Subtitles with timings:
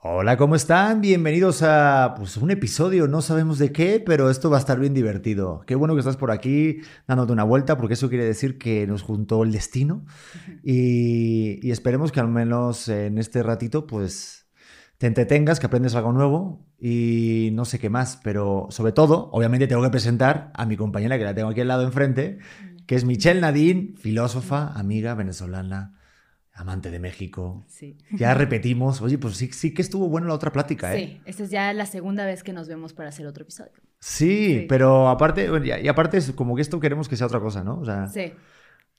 [0.00, 1.00] Hola, ¿cómo están?
[1.00, 4.94] Bienvenidos a pues, un episodio, no sabemos de qué, pero esto va a estar bien
[4.94, 5.64] divertido.
[5.66, 6.78] Qué bueno que estás por aquí
[7.08, 10.04] dándote una vuelta, porque eso quiere decir que nos juntó el destino
[10.62, 14.46] y, y esperemos que al menos en este ratito, pues
[14.98, 19.66] te entretengas, que aprendes algo nuevo y no sé qué más, pero sobre todo, obviamente
[19.66, 22.38] tengo que presentar a mi compañera que la tengo aquí al lado enfrente,
[22.86, 25.97] que es Michelle Nadine, filósofa, amiga venezolana
[26.58, 27.64] amante de México.
[27.68, 27.96] Sí.
[28.10, 29.00] Ya repetimos.
[29.00, 30.98] Oye, pues sí, sí que estuvo buena la otra plática, ¿eh?
[30.98, 33.72] Sí, esta es ya la segunda vez que nos vemos para hacer otro episodio.
[34.00, 35.48] Sí, pero aparte,
[35.82, 37.78] y aparte es como que esto queremos que sea otra cosa, ¿no?
[37.78, 38.32] O sea, sí.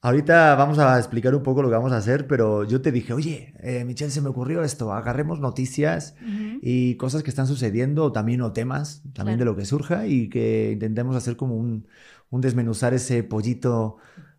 [0.01, 3.11] Ahorita vamos a explicar un poco lo que vamos a hacer, pero yo te dije,
[3.11, 6.15] oye, eh, Michelle, se me ocurrió esto, agarremos noticias
[6.61, 10.71] y cosas que están sucediendo, también o temas, también de lo que surja y que
[10.71, 11.89] intentemos hacer como un,
[12.29, 13.97] un desmenuzar ese pollito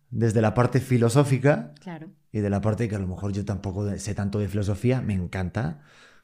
[0.09, 1.75] desde la parte filosófica.
[1.79, 5.01] Claro y de la parte que a lo mejor yo tampoco sé tanto de filosofía,
[5.01, 5.81] me encanta,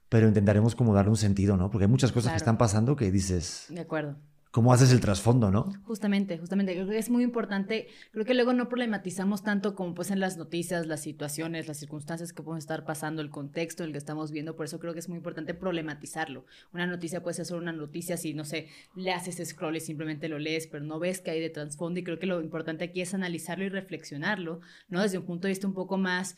[0.09, 1.70] pero intentaremos como darle un sentido, ¿no?
[1.70, 3.65] Porque hay muchas cosas que están pasando que dices...
[3.70, 4.15] De acuerdo.
[4.58, 5.72] ¿Cómo haces el trasfondo, no?
[5.84, 6.74] Justamente, justamente.
[6.74, 7.90] Creo que es muy importante.
[8.12, 12.34] Creo que luego no problematizamos tanto como pues en las noticias, las situaciones, las circunstancias
[12.34, 14.55] que pueden estar pasando, el contexto en el que estamos viendo.
[14.55, 16.48] Por eso creo que es muy importante problematizarlo.
[16.74, 20.28] Una noticia puede ser solo una noticia si, no sé, le haces scroll y simplemente
[20.28, 22.00] lo lees, pero no ves que hay de trasfondo.
[22.00, 25.04] Y creo que lo importante aquí es analizarlo y reflexionarlo, ¿no?
[25.04, 26.35] Desde un punto de vista un poco más,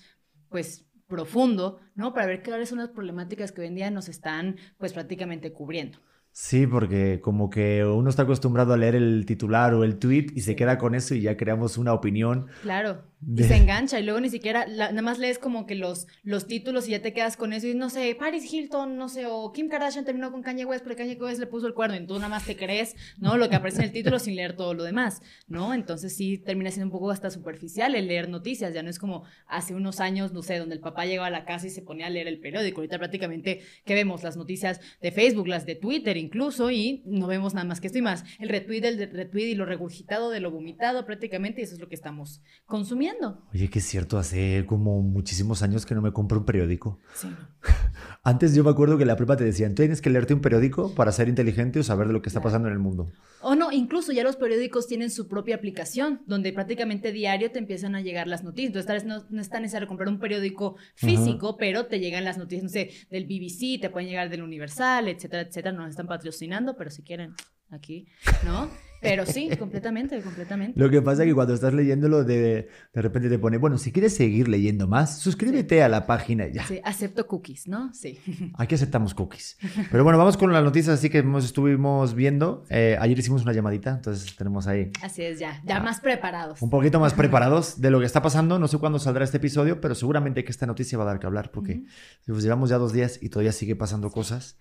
[0.50, 2.14] pues, profundo, ¿no?
[2.14, 6.00] Para ver cuáles son las problemáticas que hoy en día nos están, pues, prácticamente cubriendo.
[6.32, 10.42] Sí, porque como que uno está acostumbrado a leer el titular o el tweet y
[10.42, 12.48] se queda con eso y ya creamos una opinión.
[12.62, 13.04] Claro.
[13.22, 16.88] Y se engancha y luego ni siquiera, nada más lees como que los, los títulos
[16.88, 19.68] y ya te quedas con eso y no sé, Paris Hilton, no sé, o Kim
[19.68, 22.30] Kardashian terminó con Kanye West porque Kanye West le puso el cuerno y tú nada
[22.30, 23.36] más te crees, ¿no?
[23.36, 25.74] Lo que aparece en el título sin leer todo lo demás, ¿no?
[25.74, 29.26] Entonces sí termina siendo un poco hasta superficial el leer noticias, ya no es como
[29.48, 32.08] hace unos años, no sé, donde el papá llegaba a la casa y se ponía
[32.08, 34.24] a leer el periódico, ahorita prácticamente, ¿qué vemos?
[34.24, 38.00] Las noticias de Facebook, las de Twitter incluso y no vemos nada más que esto
[38.00, 41.74] y más, el retweet, el retweet y lo regurgitado de lo vomitado prácticamente y eso
[41.74, 43.09] es lo que estamos consumiendo
[43.54, 47.00] Oye, que es cierto, hace como muchísimos años que no me compro un periódico.
[47.14, 47.28] Sí.
[48.24, 51.12] Antes yo me acuerdo que la prepa te decían, tienes que leerte un periódico para
[51.12, 53.12] ser inteligente o saber de lo que está pasando en el mundo.
[53.42, 57.96] O no, incluso ya los periódicos tienen su propia aplicación, donde prácticamente diario te empiezan
[57.96, 58.76] a llegar las noticias.
[58.76, 62.64] Entonces, no, no es tan necesario comprar un periódico físico, pero te llegan las noticias,
[62.64, 65.72] no sé, del BBC, te pueden llegar del Universal, etcétera, etcétera.
[65.72, 67.34] No nos están patrocinando, pero si quieren,
[67.70, 68.08] aquí,
[68.44, 68.70] ¿no?
[69.02, 70.80] Pero sí, completamente, completamente.
[70.80, 73.92] Lo que pasa es que cuando estás leyéndolo, de, de repente te pone, bueno, si
[73.92, 76.66] quieres seguir leyendo más, suscríbete a la página ya.
[76.66, 77.94] Sí, acepto cookies, ¿no?
[77.94, 78.20] Sí.
[78.58, 79.58] Aquí aceptamos cookies.
[79.92, 82.64] Pero bueno, vamos con las noticias así que estuvimos viendo.
[82.70, 84.92] Eh, ayer hicimos una llamadita, entonces tenemos ahí.
[85.02, 86.62] Así es, ya, ya más preparados.
[86.62, 88.60] Un poquito más preparados de lo que está pasando.
[88.60, 91.28] No sé cuándo saldrá este episodio, pero seguramente que esta noticia va a dar que
[91.28, 91.84] hablar, porque
[92.26, 94.58] pues, llevamos ya dos días y todavía sigue pasando cosas.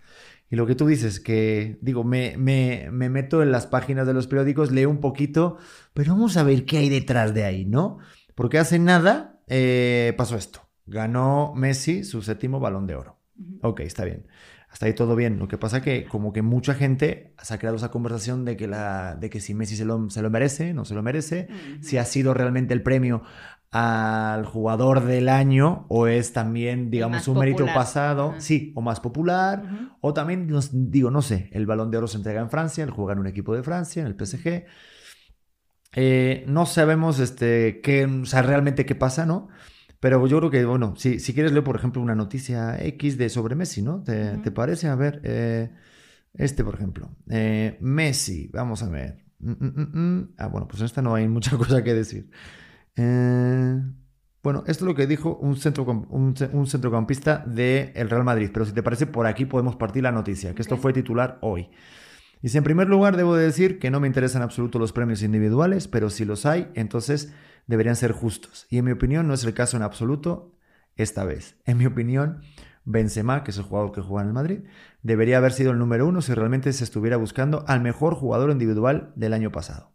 [0.50, 4.14] Y lo que tú dices, que digo, me, me, me, meto en las páginas de
[4.14, 5.58] los periódicos, leo un poquito,
[5.92, 7.98] pero vamos a ver qué hay detrás de ahí, ¿no?
[8.34, 10.68] Porque hace nada eh, pasó esto.
[10.86, 13.18] Ganó Messi su séptimo balón de oro.
[13.62, 14.26] Ok, está bien.
[14.70, 15.38] Hasta ahí todo bien.
[15.38, 18.68] Lo que pasa que como que mucha gente se ha creado esa conversación de que,
[18.68, 21.48] la, de que si Messi se lo, se lo merece, no se lo merece,
[21.80, 23.22] si ha sido realmente el premio
[23.70, 29.62] al jugador del año o es también, digamos, un mérito pasado, sí, o más popular,
[30.00, 33.12] o también, digo, no sé, el balón de oro se entrega en Francia, el juega
[33.12, 34.64] en un equipo de Francia, en el PSG.
[35.94, 39.48] Eh, no sabemos este, qué, o sea, realmente qué pasa, ¿no?
[40.00, 43.28] Pero yo creo que, bueno, si, si quieres leer, por ejemplo, una noticia X de
[43.28, 44.02] sobre Messi, ¿no?
[44.02, 44.88] ¿Te, parece?
[44.88, 45.70] A ver, eh,
[46.34, 47.10] este, por ejemplo.
[47.28, 49.24] Eh, Messi, vamos a ver.
[49.40, 52.30] Mm, mm, mm, ah, bueno, pues en esta no hay mucha cosa que decir.
[52.98, 53.80] Eh,
[54.42, 58.72] bueno, esto es lo que dijo un, centro, un, centrocampista del Real Madrid, pero si
[58.72, 61.70] te parece, por aquí podemos partir la noticia, que esto fue titular hoy.
[62.42, 65.88] Dice, en primer lugar, debo decir que no me interesan en absoluto los premios individuales,
[65.88, 67.32] pero si los hay, entonces
[67.66, 68.66] deberían ser justos.
[68.70, 70.54] Y en mi opinión no es el caso en absoluto
[70.96, 71.56] esta vez.
[71.64, 72.42] En mi opinión,
[72.84, 74.60] Benzema, que es el jugador que juega en el Madrid,
[75.02, 79.12] debería haber sido el número uno si realmente se estuviera buscando al mejor jugador individual
[79.16, 79.92] del año pasado.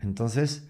[0.00, 0.68] Entonces,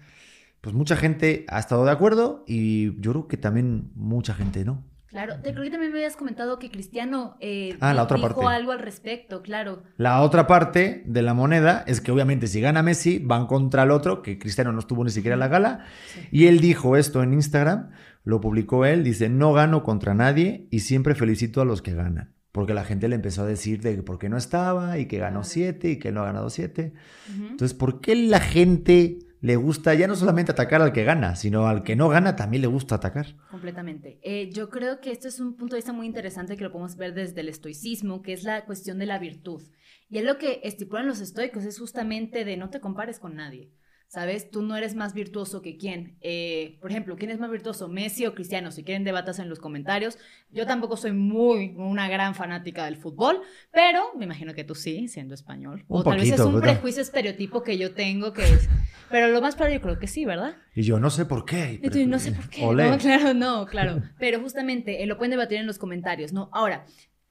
[0.61, 4.83] pues mucha gente ha estado de acuerdo y yo creo que también mucha gente no.
[5.09, 8.47] Claro, te creo que también me habías comentado que Cristiano eh, ah, la otra dijo
[8.47, 9.81] algo al respecto, claro.
[9.97, 13.91] La otra parte de la moneda es que obviamente si gana Messi van contra el
[13.91, 15.85] otro, que Cristiano no estuvo ni siquiera en la gala,
[16.31, 17.89] y él dijo esto en Instagram,
[18.23, 22.35] lo publicó él, dice, no gano contra nadie y siempre felicito a los que ganan.
[22.51, 25.43] Porque la gente le empezó a decir de por qué no estaba y que ganó
[25.43, 26.93] siete y que no ha ganado siete.
[27.27, 31.67] Entonces, ¿por qué la gente le gusta ya no solamente atacar al que gana, sino
[31.67, 33.35] al que no gana también le gusta atacar.
[33.49, 34.19] Completamente.
[34.21, 36.97] Eh, yo creo que esto es un punto de vista muy interesante que lo podemos
[36.97, 39.63] ver desde el estoicismo, que es la cuestión de la virtud.
[40.09, 43.71] Y es lo que estipulan los estoicos, es justamente de no te compares con nadie.
[44.09, 44.49] ¿Sabes?
[44.49, 46.17] Tú no eres más virtuoso que quién.
[46.21, 48.71] Eh, por ejemplo, ¿quién es más virtuoso, Messi o Cristiano?
[48.71, 50.17] Si quieren debatas en los comentarios.
[50.49, 53.39] Yo tampoco soy muy una gran fanática del fútbol,
[53.71, 55.85] pero me imagino que tú sí, siendo español.
[55.87, 58.67] o tal vez es un prejuicio estereotipo que yo tengo que es...
[59.11, 60.55] Pero lo más padre yo creo que sí, ¿verdad?
[60.75, 61.79] Y yo no sé por qué.
[61.81, 62.61] Y tú, no sé por qué.
[62.89, 64.01] No, claro, no, claro.
[64.17, 66.49] Pero justamente eh, lo pueden debatir en los comentarios, ¿no?
[66.51, 66.85] Ahora,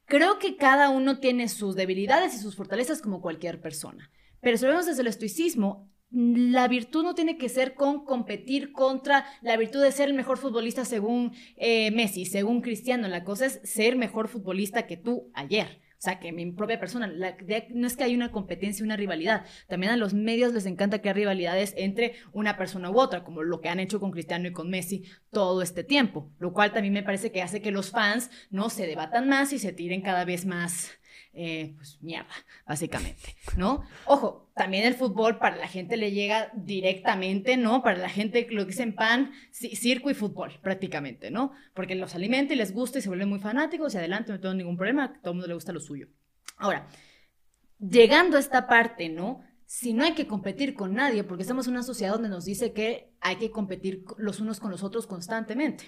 [0.04, 4.10] creo que cada uno tiene sus debilidades y sus fortalezas como cualquier persona.
[4.40, 8.72] Pero si lo vemos desde el estoicismo, la virtud no tiene que ser con competir
[8.72, 13.08] contra la virtud de ser el mejor futbolista según eh, Messi, según Cristiano.
[13.08, 15.80] La cosa es ser mejor futbolista que tú ayer.
[15.98, 19.44] O sea, que mi propia persona, no es que hay una competencia, una rivalidad.
[19.66, 23.60] También a los medios les encanta crear rivalidades entre una persona u otra, como lo
[23.60, 25.02] que han hecho con Cristiano y con Messi
[25.32, 26.30] todo este tiempo.
[26.38, 29.58] Lo cual también me parece que hace que los fans no se debatan más y
[29.58, 30.97] se tiren cada vez más
[31.40, 32.34] eh, pues mierda,
[32.66, 33.84] básicamente, ¿no?
[34.06, 37.80] Ojo, también el fútbol para la gente le llega directamente, ¿no?
[37.80, 41.52] Para la gente lo que dicen pan, circo y fútbol, prácticamente, ¿no?
[41.74, 44.54] Porque los alimenta y les gusta y se vuelven muy fanáticos y adelante, no tengo
[44.54, 46.08] ningún problema, a todo el mundo le gusta lo suyo.
[46.56, 46.88] Ahora,
[47.78, 49.44] llegando a esta parte, ¿no?
[49.64, 52.72] Si no hay que competir con nadie, porque estamos en una sociedad donde nos dice
[52.72, 55.84] que hay que competir los unos con los otros constantemente.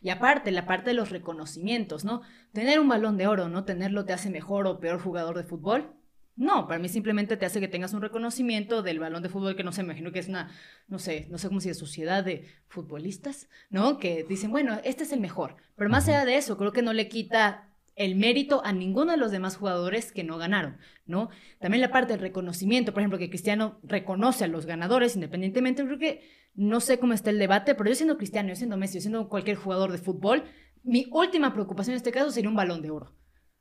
[0.00, 2.22] Y aparte, la parte de los reconocimientos, ¿no?
[2.52, 3.64] Tener un balón de oro, ¿no?
[3.64, 5.94] Tenerlo te hace mejor o peor jugador de fútbol.
[6.38, 9.64] No, para mí simplemente te hace que tengas un reconocimiento del balón de fútbol que
[9.64, 10.52] no sé, me imagino que es una,
[10.86, 13.98] no sé, no sé cómo si es sociedad de futbolistas, ¿no?
[13.98, 15.56] Que dicen, bueno, este es el mejor.
[15.74, 17.67] Pero más allá de eso, creo que no le quita
[17.98, 21.28] el mérito a ninguno de los demás jugadores que no ganaron, ¿no?
[21.58, 25.98] También la parte del reconocimiento, por ejemplo, que Cristiano reconoce a los ganadores independientemente, creo
[25.98, 26.22] que
[26.54, 29.28] no sé cómo está el debate, pero yo siendo Cristiano, yo siendo Messi, yo siendo
[29.28, 30.44] cualquier jugador de fútbol,
[30.84, 33.14] mi última preocupación en este caso sería un balón de oro.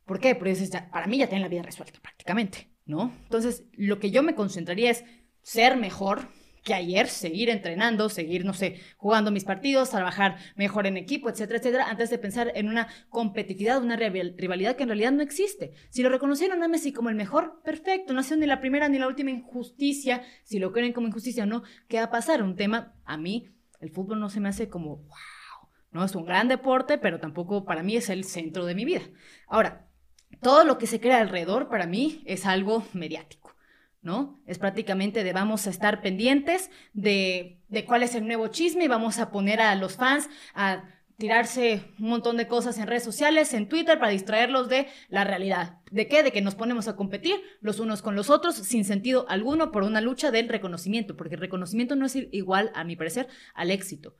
[0.05, 0.35] ¿Por qué?
[0.35, 0.55] Porque
[0.91, 3.13] para mí ya tienen la vida resuelta prácticamente, ¿no?
[3.23, 5.03] Entonces, lo que yo me concentraría es
[5.41, 6.29] ser mejor,
[6.67, 11.59] que ayer, seguir entrenando, seguir, no sé, jugando mis partidos, trabajar mejor en equipo, etcétera,
[11.59, 15.71] etcétera, antes de pensar en una competitividad, una rivalidad que en realidad no existe.
[15.89, 18.89] Si lo reconocieron a Messi como el mejor, perfecto, no ha sido ni la primera
[18.89, 22.43] ni la última injusticia, si lo creen como injusticia o no, ¿qué va a pasar?
[22.43, 23.47] Un tema, a mí,
[23.79, 27.63] el fútbol no se me hace como, wow, no es un gran deporte, pero tampoco
[27.63, 29.03] para mí es el centro de mi vida.
[29.47, 29.87] Ahora,
[30.41, 33.46] todo lo que se crea alrededor para mí es algo mediático.
[34.07, 34.39] ¿No?
[34.47, 38.87] Es prácticamente de vamos a estar pendientes de, de cuál es el nuevo chisme y
[38.87, 40.85] vamos a poner a los fans a
[41.17, 45.79] tirarse un montón de cosas en redes sociales, en Twitter, para distraerlos de la realidad.
[45.91, 46.23] ¿De qué?
[46.23, 49.83] De que nos ponemos a competir los unos con los otros sin sentido alguno por
[49.83, 54.15] una lucha del reconocimiento, porque el reconocimiento no es igual, a mi parecer, al éxito.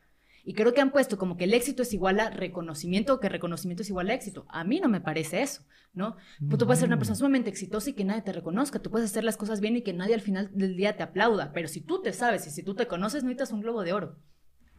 [0.47, 3.27] Y creo que han puesto como que el éxito es igual a reconocimiento o que
[3.27, 4.45] reconocimiento es igual a éxito.
[4.47, 5.63] A mí no me parece eso,
[5.93, 6.15] ¿no?
[6.39, 8.79] Tú puedes ser una persona sumamente exitosa y que nadie te reconozca.
[8.79, 11.51] Tú puedes hacer las cosas bien y que nadie al final del día te aplauda.
[11.51, 13.91] Pero si tú te sabes y si tú te conoces, no necesitas un globo de
[13.91, 14.19] oro.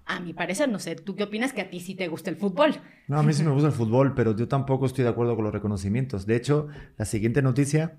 [0.06, 2.36] A mi parecer, no sé, ¿tú qué opinas que a ti sí te gusta el
[2.36, 2.80] fútbol?
[3.06, 5.44] No, a mí sí me gusta el fútbol, pero yo tampoco estoy de acuerdo con
[5.44, 6.24] los reconocimientos.
[6.24, 7.98] De hecho, la siguiente noticia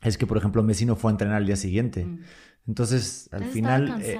[0.00, 2.06] es que, por ejemplo, Messi no fue a entrenar al día siguiente.
[2.06, 2.20] Mm.
[2.68, 4.18] Entonces, al final, eh,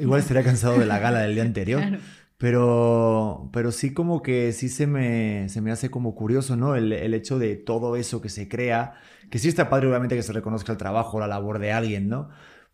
[0.00, 1.80] igual estaría cansado de la gala del día anterior.
[1.80, 1.98] claro.
[2.44, 6.76] Pero, pero sí como que sí se me, se me hace como curioso, ¿no?
[6.76, 8.96] El, el, hecho de todo eso que se crea,
[9.30, 12.28] que sí está padre obviamente que se reconozca el trabajo, la labor de alguien, ¿no?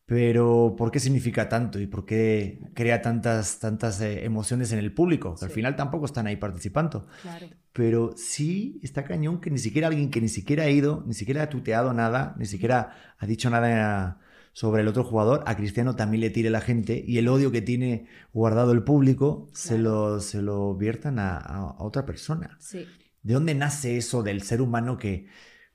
[0.07, 4.93] Pero ¿por qué significa tanto y por qué crea tantas, tantas eh, emociones en el
[4.93, 5.37] público?
[5.39, 7.07] Que al final tampoco están ahí participando.
[7.23, 7.47] Claro.
[7.73, 11.45] Pero sí está cañón que ni siquiera alguien que ni siquiera ha ido, ni siquiera
[11.45, 14.19] ha tuteado nada, ni siquiera ha dicho nada
[14.53, 17.63] sobre el otro jugador, a Cristiano también le tire la gente y el odio que
[17.63, 22.57] tiene guardado el público se, lo, se lo viertan a, otra persona.
[22.61, 22.87] Sí.
[23.23, 25.27] ¿De dónde nace eso del ser humano que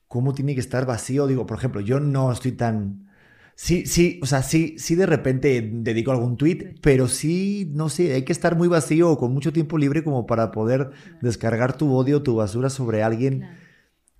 [0.08, 1.28] cómo tiene que estar vacío?
[1.28, 3.10] Digo, por ejemplo, yo no estoy tan...
[3.58, 8.14] Sí, sí, o sea, sí, sí de repente dedico algún tweet, pero sí, no sé,
[8.14, 10.92] hay que estar muy vacío o con mucho tiempo libre como para poder
[11.22, 13.48] descargar tu odio, tu basura sobre alguien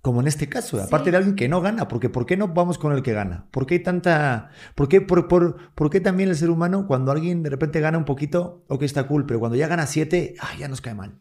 [0.06, 2.78] como en este caso, aparte de alguien que no gana, porque ¿por qué no vamos
[2.78, 3.48] con el que gana?
[3.50, 4.50] ¿Por qué hay tanta...
[4.76, 8.04] ¿Por qué, por, por, qué también el ser humano, cuando alguien de repente gana un
[8.04, 11.18] poquito, ok, está cool, pero cuando ya gana siete, ah, ya nos cae mal?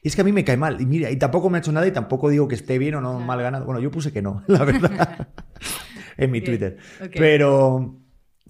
[0.00, 1.72] Y es que a mí me cae mal, y mira, y tampoco me ha hecho
[1.72, 3.66] nada y tampoco digo que esté bien o no mal ganado.
[3.66, 5.28] Bueno, yo puse que no, la verdad,
[6.16, 6.78] en mi Twitter.
[7.12, 7.98] Pero,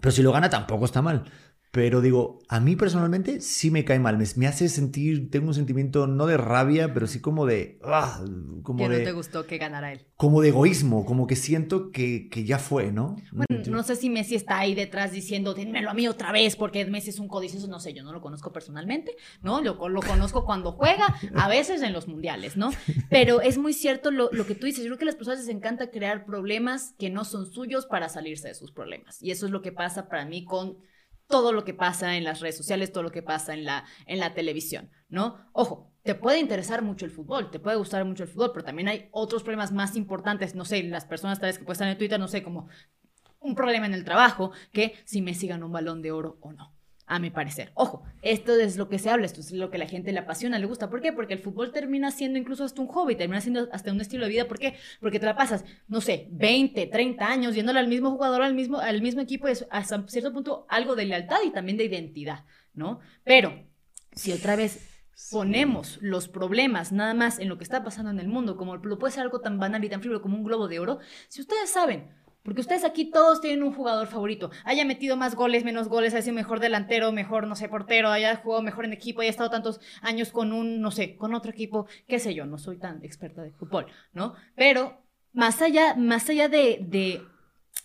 [0.01, 1.25] pero si lo gana tampoco está mal.
[1.73, 4.19] Pero digo, a mí personalmente sí me cae mal.
[4.37, 7.79] Me, hace sentir, tengo un sentimiento no de rabia, pero sí como de.
[7.83, 8.23] Ah,
[8.63, 10.05] como que no te gustó que ganara él.
[10.17, 13.17] Como de egoísmo, como que siento que, que ya fue, ¿no?
[13.33, 16.85] Bueno, no sé si Messi está ahí detrás diciendo, dénmelo a mí otra vez, porque
[16.85, 19.63] Messi es un codicioso, no sé, yo no lo conozco personalmente, ¿no?
[19.63, 22.71] Lo, lo conozco cuando juega, a veces en los mundiales, ¿no?
[23.09, 24.85] Pero es muy cierto lo, lo que tú dices.
[24.85, 28.11] Yo creo que a las personas les encanta crear problemas que no son suyos para
[28.11, 29.23] salirse de sus problemas.
[29.23, 30.77] Y eso es lo que pasa para mí con
[31.33, 34.19] todo lo que pasa en las redes sociales, todo lo que pasa en la, en
[34.19, 35.39] la televisión, ¿no?
[35.55, 38.89] Ojo, te puede interesar mucho el fútbol, te puede gustar mucho el fútbol, pero también
[38.89, 41.97] hay otros problemas más importantes, no sé, las personas tal vez que pueden estar en
[41.97, 42.69] Twitter, no sé, como
[43.41, 46.75] un problema en el trabajo, que si me sigan un balón de oro o no
[47.13, 47.73] a mi parecer.
[47.75, 50.59] Ojo, esto es lo que se habla, esto es lo que la gente le apasiona,
[50.59, 50.89] le gusta.
[50.89, 51.13] ¿Por qué?
[51.13, 54.31] Porque el fútbol termina siendo incluso hasta un hobby, termina siendo hasta un estilo de
[54.31, 54.49] vida.
[54.49, 54.77] ¿Por qué?
[54.99, 58.79] Porque te la pasas, no sé, 20, 30 años yéndole al mismo jugador, al mismo,
[58.79, 63.01] al mismo equipo, es hasta cierto punto algo de lealtad y también de identidad, ¿no?
[63.25, 63.63] Pero
[64.13, 64.89] si otra vez
[65.31, 68.99] ponemos los problemas nada más en lo que está pasando en el mundo, como lo
[68.99, 71.69] puede ser algo tan banal y tan frío como un globo de oro, si ustedes
[71.69, 72.09] saben,
[72.43, 74.51] porque ustedes aquí todos tienen un jugador favorito.
[74.65, 78.37] Haya metido más goles, menos goles, haya sido mejor delantero, mejor, no sé, portero, haya
[78.37, 81.87] jugado mejor en equipo, haya estado tantos años con un, no sé, con otro equipo,
[82.09, 84.35] qué sé yo, no soy tan experta de fútbol, ¿no?
[84.57, 87.23] Pero más allá, más allá de, de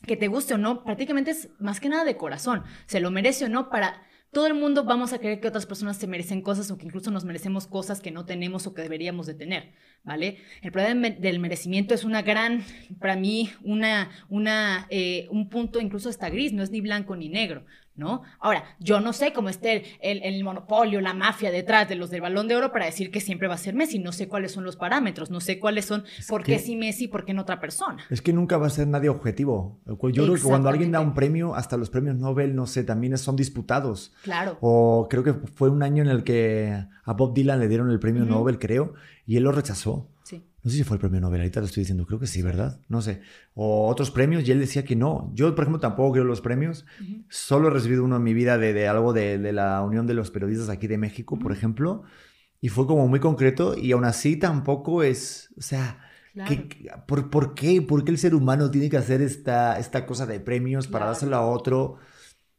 [0.05, 2.63] que te guste o no, prácticamente es más que nada de corazón.
[2.85, 5.97] Se lo merece o no para todo el mundo vamos a creer que otras personas
[5.97, 9.25] se merecen cosas o que incluso nos merecemos cosas que no tenemos o que deberíamos
[9.25, 10.37] de tener, ¿vale?
[10.61, 12.63] El problema del merecimiento es una gran,
[12.99, 17.29] para mí, una, una, eh, un punto incluso hasta gris, no es ni blanco ni
[17.29, 17.65] negro,
[17.97, 18.21] ¿no?
[18.39, 22.21] Ahora, yo no sé cómo esté el, el, monopolio, la mafia detrás de los del
[22.21, 23.99] balón de oro para decir que siempre va a ser Messi.
[23.99, 27.25] No sé cuáles son los parámetros, no sé cuáles son, por qué sí Messi, por
[27.25, 27.97] qué en otra persona.
[28.09, 29.79] Es que nunca va a ser nadie objetivo.
[29.85, 33.17] Yo creo que cuando alguien da un premio, hasta los premios Nobel, no sé, también
[33.17, 34.13] son disputados.
[34.23, 34.57] Claro.
[34.61, 37.99] O creo que fue un año en el que a Bob Dylan le dieron el
[37.99, 38.93] premio Nobel, creo,
[39.25, 40.07] y él lo rechazó.
[40.67, 42.81] No sé si fue el premio Nobel, ahorita lo estoy diciendo, creo que sí, ¿verdad?
[42.89, 43.21] No sé.
[43.53, 45.31] O otros premios, y él decía que no.
[45.33, 46.85] Yo, por ejemplo, tampoco creo los premios.
[47.29, 50.67] Solo he recibido uno en mi vida de, algo de, la Unión de los Periodistas
[50.67, 52.03] aquí de México, por ejemplo.
[52.59, 55.53] Y fue como muy concreto, y aún así tampoco es.
[55.57, 56.01] O sea.
[57.07, 57.81] por, qué?
[57.81, 61.37] ¿Por qué el ser humano tiene que hacer esta, esta cosa de premios para dárselo
[61.37, 61.95] a otro?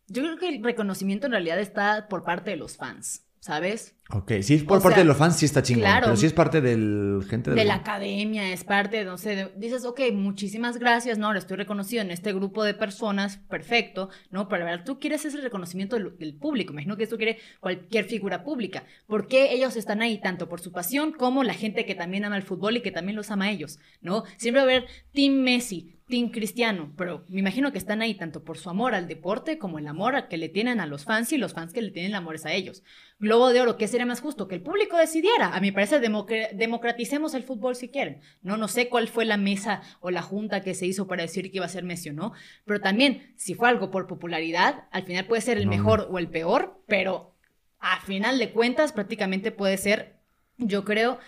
[0.07, 3.27] Yo creo que el reconocimiento en realidad está por parte de los fans.
[3.40, 3.95] ¿Sabes?
[4.11, 5.83] Ok, si es por parte de los fans, sí está chingón.
[5.83, 9.85] Claro, pero si es parte del gente de, la academia, es parte, no sé, dices,
[9.85, 14.49] ok, muchísimas gracias, no, le estoy reconocido en este grupo de personas, perfecto, ¿no?
[14.49, 18.85] Pero ver, tú quieres ese reconocimiento del, público, imagino que esto quiere cualquier figura pública.
[19.07, 20.18] ¿Por qué ellos están ahí?
[20.18, 23.16] Tanto por su pasión como la gente que también ama el fútbol y que también
[23.16, 24.25] los ama a ellos, ¿no?
[24.38, 28.43] Siempre va a haber Team Messi, Team Cristiano, pero me imagino que están ahí tanto
[28.43, 31.38] por su amor al deporte como el amor que le tienen a los fans y
[31.38, 32.83] los fans que le tienen amores a ellos.
[33.19, 34.49] Globo de Oro, ¿qué sería más justo?
[34.49, 35.55] Que el público decidiera.
[35.55, 38.21] A mi parecer, democraticemos el fútbol si quieren.
[38.43, 41.50] No, no sé cuál fue la mesa o la junta que se hizo para decir
[41.50, 42.33] que iba a ser Messi o no,
[42.65, 46.29] pero también, si fue algo por popularidad, al final puede ser el mejor o el
[46.29, 47.35] peor, pero
[47.81, 50.17] a final de cuentas prácticamente puede ser,
[50.57, 51.19] yo creo,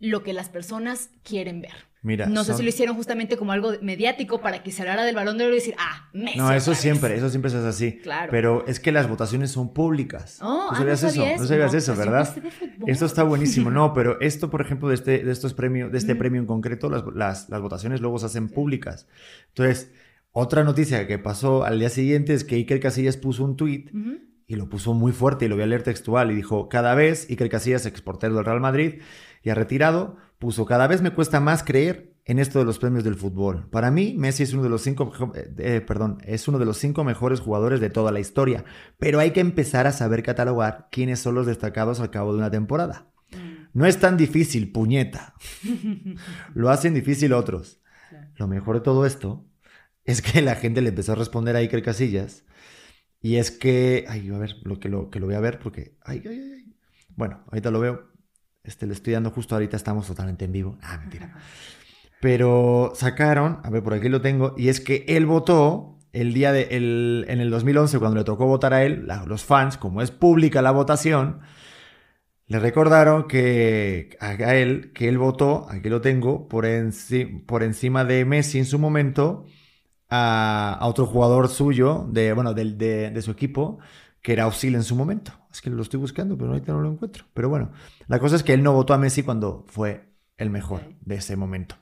[0.00, 1.91] lo que las personas quieren ver.
[2.04, 5.14] Mira, no sé si lo hicieron justamente como algo mediático para que se hablara del
[5.14, 6.36] balón de oro y decir, ah, Messi.
[6.36, 7.98] No, eso siempre, eso siempre es así.
[7.98, 8.28] Claro.
[8.32, 10.38] Pero es que las votaciones son públicas.
[10.42, 11.24] Oh, ¿No ah, sabías eso?
[11.38, 12.36] No sabías eso, pues ¿verdad?
[12.88, 13.70] Esto está buenísimo.
[13.70, 16.90] No, pero esto, por ejemplo, de este, de estos premios, de este premio en concreto,
[16.90, 19.06] las, las, las, votaciones luego se hacen públicas.
[19.50, 19.92] Entonces,
[20.32, 23.90] otra noticia que pasó al día siguiente es que Iker Casillas puso un tweet
[24.48, 27.28] y lo puso muy fuerte y lo voy a leer textual y dijo, cada vez
[27.30, 29.02] Iker Casillas, exportero del Real Madrid
[29.42, 33.04] y ha retirado, puso, cada vez me cuesta más creer en esto de los premios
[33.04, 33.68] del fútbol.
[33.70, 36.78] Para mí, Messi es uno de los cinco, eh, eh, perdón, es uno de los
[36.78, 38.64] cinco mejores jugadores de toda la historia,
[38.98, 42.50] pero hay que empezar a saber catalogar quiénes son los destacados al cabo de una
[42.50, 43.06] temporada.
[43.30, 43.68] Mm.
[43.72, 45.34] No es tan difícil, puñeta.
[46.54, 47.80] Lo hacen difícil otros.
[48.34, 49.46] Lo mejor de todo esto
[50.04, 52.44] es que la gente le empezó a responder a Iker Casillas
[53.20, 55.94] y es que, ay, a ver, lo que lo, que lo voy a ver porque,
[56.02, 56.74] ay, ay, ay.
[57.14, 58.11] Bueno, ahorita lo veo.
[58.64, 60.78] Este, le estoy dando justo ahorita, estamos totalmente en vivo.
[60.82, 61.34] Ah, mentira.
[62.20, 66.52] Pero sacaron, a ver, por aquí lo tengo, y es que él votó el día
[66.52, 70.12] de, el, en el 2011, cuando le tocó votar a él, los fans, como es
[70.12, 71.40] pública la votación,
[72.46, 76.66] le recordaron que a él, que él votó, aquí lo tengo, por,
[77.46, 79.46] por encima de Messi en su momento,
[80.10, 83.78] a, otro jugador suyo, de, bueno, de, de su equipo,
[84.22, 85.32] que era Osil en su momento.
[85.52, 87.24] Es que lo estoy buscando, pero ahorita no lo encuentro.
[87.34, 87.72] Pero bueno,
[88.06, 91.36] la cosa es que él no votó a Messi cuando fue el mejor de ese
[91.36, 91.74] momento.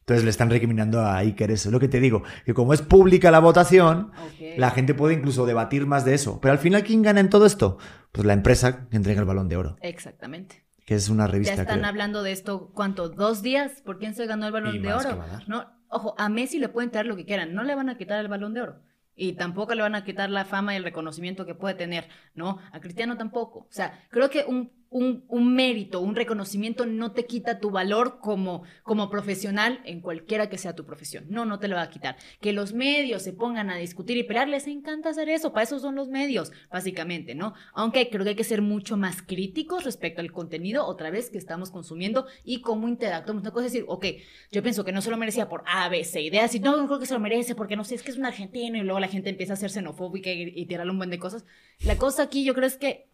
[0.00, 1.68] Entonces le están recriminando a Iker eso.
[1.68, 4.10] Es lo que te digo, que como es pública la votación,
[4.56, 6.40] la gente puede incluso debatir más de eso.
[6.40, 7.76] Pero al final, ¿quién gana en todo esto?
[8.12, 10.64] Pues la empresa que entrega el balón de oro, Exactamente.
[10.86, 11.52] que es una Ya revista.
[11.60, 11.86] están creo.
[11.88, 13.10] hablando de esto, ¿cuánto?
[13.10, 13.82] ¿Dos días?
[13.84, 15.16] ¿Por quién se ganó el balón Y de oro?
[15.16, 15.46] dar.
[15.46, 18.18] No, ojo, a Messi le pueden traer lo que quieran, no le van a quitar
[18.18, 18.80] el balón de oro.
[19.20, 22.58] Y tampoco le van a quitar la fama y el reconocimiento que puede tener, ¿no?
[22.70, 23.58] A Cristiano tampoco.
[23.58, 28.62] O sea, creo que un, un, mérito, un reconocimiento no te quita tu valor como,
[28.82, 31.26] como profesional en cualquiera que sea tu profesión.
[31.28, 32.16] No, no te lo va a quitar.
[32.40, 35.52] Que los medios se pongan a discutir y pelear, les encanta hacer eso.
[35.52, 37.54] Para eso son los medios, básicamente, ¿no?
[37.74, 41.38] Aunque creo que hay que ser mucho más críticos respecto al contenido, otra vez, que
[41.38, 43.42] estamos consumiendo y cómo interactuamos.
[43.42, 44.06] Una cosa es decir, ok,
[44.50, 46.86] yo pienso que no se lo merecía por A, B, C, ideas, y no, no
[46.86, 49.00] creo que se lo merece porque no sé, es que es un argentino y luego
[49.00, 51.44] la gente empieza a ser xenofóbica y, y tirarle un buen de cosas.
[51.80, 53.07] La cosa aquí yo creo es que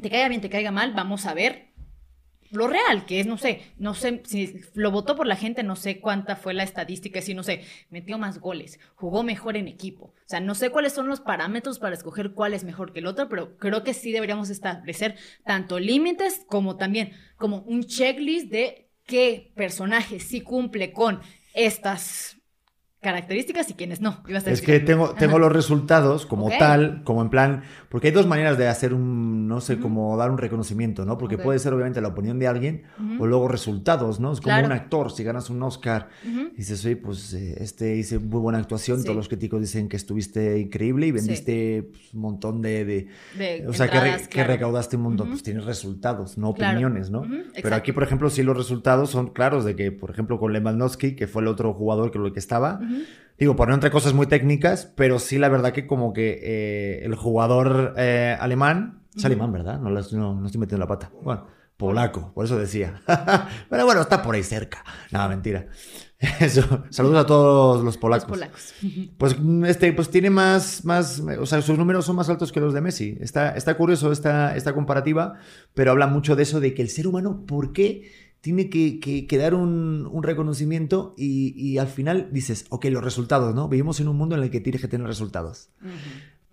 [0.00, 1.74] te caiga bien, te caiga mal, vamos a ver
[2.54, 5.76] lo real, que es, no sé, no sé, si lo votó por la gente, no
[5.76, 10.06] sé cuánta fue la estadística, si no sé, metió más goles, jugó mejor en equipo.
[10.06, 13.06] O sea, no sé cuáles son los parámetros para escoger cuál es mejor que el
[13.06, 18.88] otro, pero creo que sí deberíamos establecer tanto límites como también como un checklist de
[19.04, 21.20] qué personaje sí cumple con
[21.54, 22.33] estas
[23.04, 24.22] características y quiénes no.
[24.26, 25.14] Ibas a Es que tengo, Ajá.
[25.16, 26.54] tengo los resultados como Ok.
[26.58, 29.82] tal, como en plan, porque hay dos maneras de hacer un, no sé, Ujú.
[29.82, 31.18] como dar un reconocimiento, ¿no?
[31.18, 31.42] Porque Ok.
[31.42, 33.22] puede ser obviamente la opinión de alguien Ujú.
[33.22, 34.32] o luego resultados, ¿no?
[34.32, 34.66] Es como Claro.
[34.66, 36.48] un actor, si ganas un Oscar, Ujú.
[36.56, 39.04] dices, oye, pues eh, este hice muy buena actuación, Sí.
[39.04, 42.84] todos los críticos dicen que estuviste increíble y vendiste pues, un montón de...
[42.84, 43.08] de-
[43.38, 44.52] De o sea, que, re- entradas, que claro.
[44.54, 46.72] recaudaste un montón, pues tienes resultados, no Claro.
[46.72, 47.22] opiniones, ¿no?
[47.62, 51.14] Pero aquí, por ejemplo, sí los resultados son claros de que, por ejemplo, con Lewandowski,
[51.16, 53.02] que fue el otro jugador que lo que estaba, Ujú.
[53.38, 57.04] Digo, por no entre cosas muy técnicas, pero sí la verdad que como que eh,
[57.04, 59.26] el jugador eh, alemán, es Ujú.
[59.26, 59.80] alemán, ¿verdad?
[59.80, 61.10] No, no, no estoy metiendo la pata.
[61.22, 61.46] Bueno,
[61.76, 63.02] polaco, por eso decía.
[63.68, 64.84] pero bueno, está por ahí cerca.
[65.10, 65.66] Nada, mentira.
[66.40, 66.84] Eso.
[66.90, 68.28] Saludos a todos los Los polacos.
[68.28, 68.74] polacos.
[69.18, 72.60] Pues mm, este, pues tiene más, más, o sea, sus números son más altos que
[72.60, 73.18] los de Messi.
[73.20, 75.34] Está, está curioso esta, esta comparativa,
[75.74, 78.10] pero habla mucho de eso, de que el ser humano, ¿por qué
[78.44, 83.02] tiene que, que- que dar un, un reconocimiento y, y al final dices, ok, los
[83.02, 83.70] resultados, ¿no?
[83.70, 85.70] Vivimos en un mundo en el que tienes que tener resultados.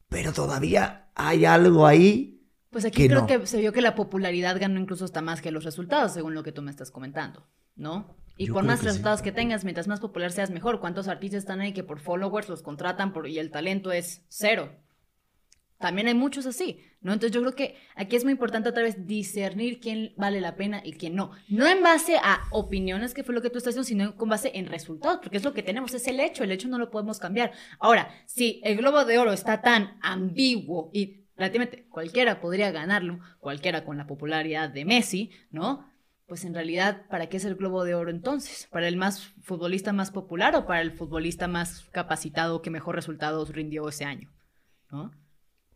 [0.08, 2.48] Pero todavía hay algo ahí.
[2.70, 3.28] Pues aquí que creo no.
[3.28, 6.44] que se vio que la popularidad ganó incluso hasta más que los resultados, según lo
[6.44, 7.46] que tú me estás comentando,
[7.76, 8.16] ¿no?
[8.38, 8.88] Y Yo por más que sí.
[8.92, 10.80] resultados que tengas, mientras más popular seas, mejor.
[10.80, 14.72] ¿Cuántos artistas están ahí que por followers los contratan por, y el talento es cero?
[15.82, 17.12] También hay muchos así, ¿no?
[17.12, 20.82] Entonces yo creo que aquí es muy importante otra vez discernir quién vale la pena
[20.86, 21.32] y quién no.
[21.50, 24.52] No en base a opiniones, que fue lo que tú estás diciendo, sino con base
[24.54, 27.20] en resultados, porque es lo que tenemos, es el hecho, el hecho no lo podemos
[27.20, 27.52] cambiar.
[27.80, 33.84] Ahora, si el globo de oro está tan ambiguo y relativamente cualquiera podría ganarlo, cualquiera
[33.84, 35.90] con la popularidad de Messi, ¿no?
[36.28, 38.68] Pues en realidad, ¿para qué es el globo de oro entonces?
[38.72, 43.50] ¿Para el más futbolista más popular o para el futbolista más capacitado que mejor resultados
[43.50, 44.32] rindió ese año?
[44.92, 45.12] ¿No?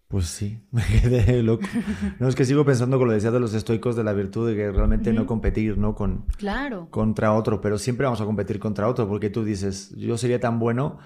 [0.07, 1.65] Pues sí, me quedé loco.
[2.19, 4.55] No, es que sigo pensando con lo decía de los estoicos de la virtud, de
[4.55, 5.95] que realmente no competir, ¿no?
[5.95, 6.87] Con, Claro.
[6.91, 10.59] contra otro, pero siempre vamos a competir contra otro, porque tú dices, yo sería tan
[10.59, 10.99] bueno,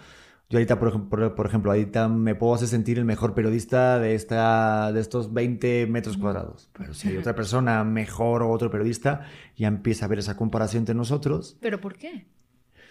[0.50, 4.00] yo ahorita, por, ejem- por, por ejemplo, ahorita me puedo hacer sentir el mejor periodista
[4.00, 8.70] de, esta, de estos 20 metros cuadrados, pero si hay otra persona mejor o otro
[8.72, 9.22] periodista,
[9.56, 11.56] ya empieza a haber esa comparación entre nosotros.
[11.62, 12.26] ¿Pero por qué?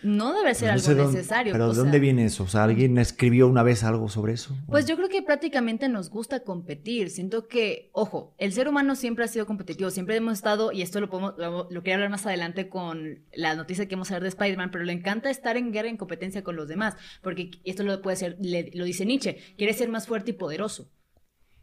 [0.03, 1.53] No debe ser No algo dónde- necesario.
[1.53, 2.45] pero ¿de sea, dónde viene eso?
[2.45, 4.57] O sea, ¿alguien escribió una vez algo sobre eso?
[4.69, 7.11] Pues yo creo que prácticamente nos gusta competir.
[7.11, 11.01] Siento que, ojo, el ser humano siempre ha sido competitivo, siempre hemos estado, y esto
[11.01, 14.23] lo podemos, lo, lo quería hablar más adelante con la noticia que vamos a ver
[14.23, 17.83] de Spider-Man, pero le encanta estar en guerra, en competencia con los demás, porque esto
[17.83, 20.91] lo puede ser, le- lo dice Nietzsche, quiere ser más fuerte y poderoso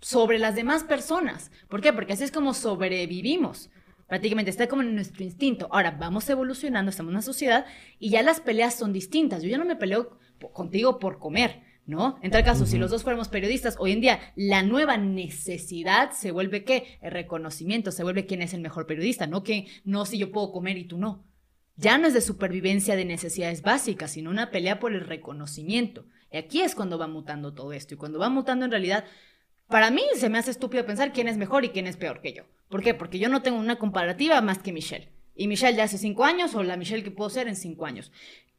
[0.01, 1.51] sobre las demás personas.
[1.69, 1.91] ¿Por qué?
[1.93, 3.69] Porque así es como sobrevivimos.
[4.07, 5.67] Prácticamente está como en nuestro instinto.
[5.71, 7.65] Ahora vamos evolucionando, estamos en una sociedad
[7.99, 9.41] y ya las peleas son distintas.
[9.41, 10.19] Yo ya no me peleo
[10.53, 12.19] contigo por comer, ¿no?
[12.21, 16.31] En tal caso, si los dos fuéramos periodistas, hoy en día la nueva necesidad se
[16.31, 16.99] vuelve qué?
[17.01, 20.51] El reconocimiento, se vuelve quién es el mejor periodista, no que no si yo puedo
[20.51, 21.25] comer y tú no.
[21.77, 26.05] Ya no es de supervivencia de necesidades básicas, sino una pelea por el reconocimiento.
[26.31, 27.95] Y aquí es cuando va mutando todo esto.
[27.95, 29.03] Y cuando va mutando en realidad,
[29.67, 32.33] para mí se me hace estúpido pensar quién es mejor y quién es peor que
[32.33, 32.43] yo.
[32.69, 32.93] ¿Por qué?
[32.93, 35.11] Porque yo no tengo una comparativa más que Michelle.
[35.35, 38.11] Y Michelle de hace cinco años o la Michelle que puedo ser en cinco años.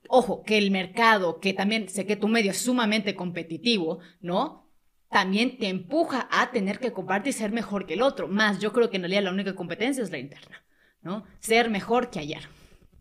[0.09, 4.69] Ojo, que el mercado, que también sé que tu medio es sumamente competitivo, ¿no?
[5.11, 8.29] También te empuja a tener que compartir y ser mejor que el otro.
[8.29, 10.65] Más, yo creo que en realidad la única competencia es la interna,
[11.03, 11.25] ¿no?
[11.41, 12.49] Ser mejor que ayer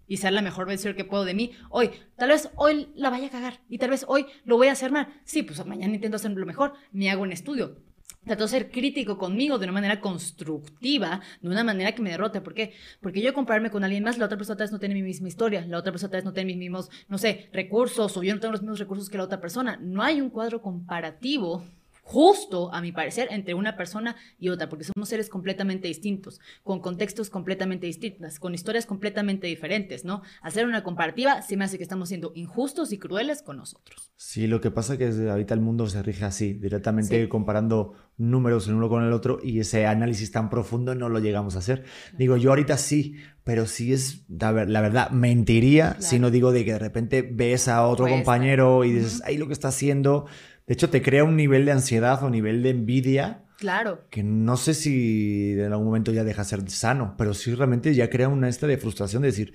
[0.08, 1.92] y ser la mejor versión que puedo de mí hoy.
[2.16, 4.92] Tal vez hoy la vaya a cagar y tal vez hoy lo voy a hacer
[4.92, 5.22] mal.
[5.26, 7.78] Sí, pues mañana intento hacerlo mejor, me hago un estudio.
[8.26, 12.42] Trato de ser crítico conmigo de una manera constructiva, de una manera que me derrote.
[12.42, 12.74] ¿Por qué?
[13.00, 15.28] Porque yo compararme con alguien más, la otra persona tal vez no tiene mi misma
[15.28, 18.34] historia, la otra persona tal vez no tiene mis mismos, no sé, recursos, o yo
[18.34, 19.78] no tengo los mismos recursos que la otra persona.
[19.82, 21.64] No hay un cuadro comparativo
[22.06, 26.80] justo, a mi parecer, entre una persona y otra, porque somos seres completamente distintos, con
[26.80, 30.22] contextos completamente distintos, con historias completamente diferentes, ¿no?
[30.44, 34.12] Hacer una comparativa se me hace que estamos siendo injustos y crueles con nosotros.
[34.18, 38.68] Sí, lo que pasa es que ahorita el mundo se rige así, directamente comparando números
[38.68, 41.86] el uno con el otro y ese análisis tan profundo no lo llegamos a hacer.
[42.18, 46.74] Digo, yo ahorita sí, pero sí es, la, verdad, mentiría si no digo de que
[46.74, 50.28] de repente ves a otro compañero y dices, ahí lo que está haciendo
[50.68, 53.44] de hecho, te crea un nivel de ansiedad o nivel de envidia.
[53.58, 54.08] Claro.
[54.10, 57.94] Que no sé si en algún momento ya deja de ser sano, pero sí realmente
[57.94, 59.54] ya crea una esta de frustración de decir,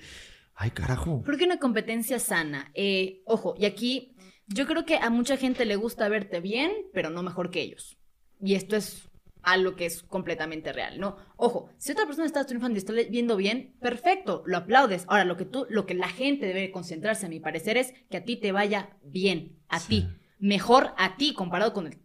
[0.55, 1.21] ay carajo.
[1.25, 2.71] Porque una competencia sana.
[2.75, 4.15] Eh, ojo, y aquí
[4.47, 7.97] yo creo que a mucha gente le gusta verte bien, pero no mejor que ellos.
[8.41, 9.09] Y esto es
[9.43, 11.17] algo que es completamente real, ¿no?
[11.35, 15.03] Ojo, si otra persona está triunfando y está viendo bien, perfecto, lo aplaudes.
[15.07, 18.17] Ahora, lo que tú, lo que la gente debe concentrarse, a mi parecer, es que
[18.17, 20.07] a ti te vaya bien, a ti
[20.41, 21.97] mejor a ti comparado con, el,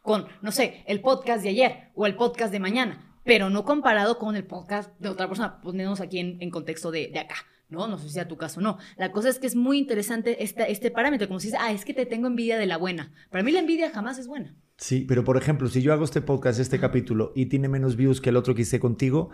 [0.00, 4.18] con, no sé, el podcast de ayer o el podcast de mañana, pero no comparado
[4.18, 7.36] con el podcast de otra persona, poniéndonos aquí en, contexto de, acá.
[7.68, 7.86] ¿no?
[7.86, 8.78] No sé si sea tu caso o no.
[8.96, 11.84] La cosa es que es muy interesante este, este parámetro, como si dices, ah, es
[11.84, 13.12] que te tengo envidia de la buena.
[13.30, 14.56] Para mí la envidia jamás es buena.
[14.76, 18.20] Sí, pero por ejemplo, si yo hago este podcast, este capítulo, y tiene menos views
[18.20, 19.30] que el otro que hice contigo,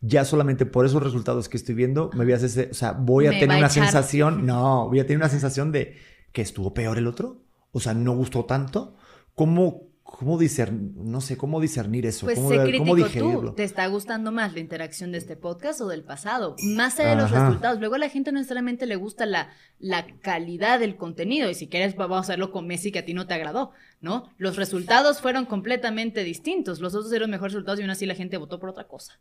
[0.00, 3.26] ya solamente por esos resultados que estoy viendo, me voy a hacer, o sea, voy
[3.26, 5.96] a tener una sensación, no, voy a tener una sensación de
[6.32, 8.94] que estuvo peor el otro o sea, no gustó tanto,
[9.34, 12.26] ¿cómo, cómo discernir, no sé, cómo discernir eso?
[12.26, 13.50] Pues ¿Cómo, sé cómo digerirlo?
[13.50, 16.56] tú, ¿te está gustando más la interacción de este podcast o del pasado?
[16.62, 17.78] Más allá de los resultados.
[17.78, 21.68] Luego a la gente no necesariamente le gusta la, la calidad del contenido y si
[21.68, 24.30] quieres vamos a hacerlo con Messi que a ti no te agradó, ¿no?
[24.36, 28.36] Los resultados fueron completamente distintos, los otros eran mejores resultados y aún así la gente
[28.36, 29.20] votó por otra cosa,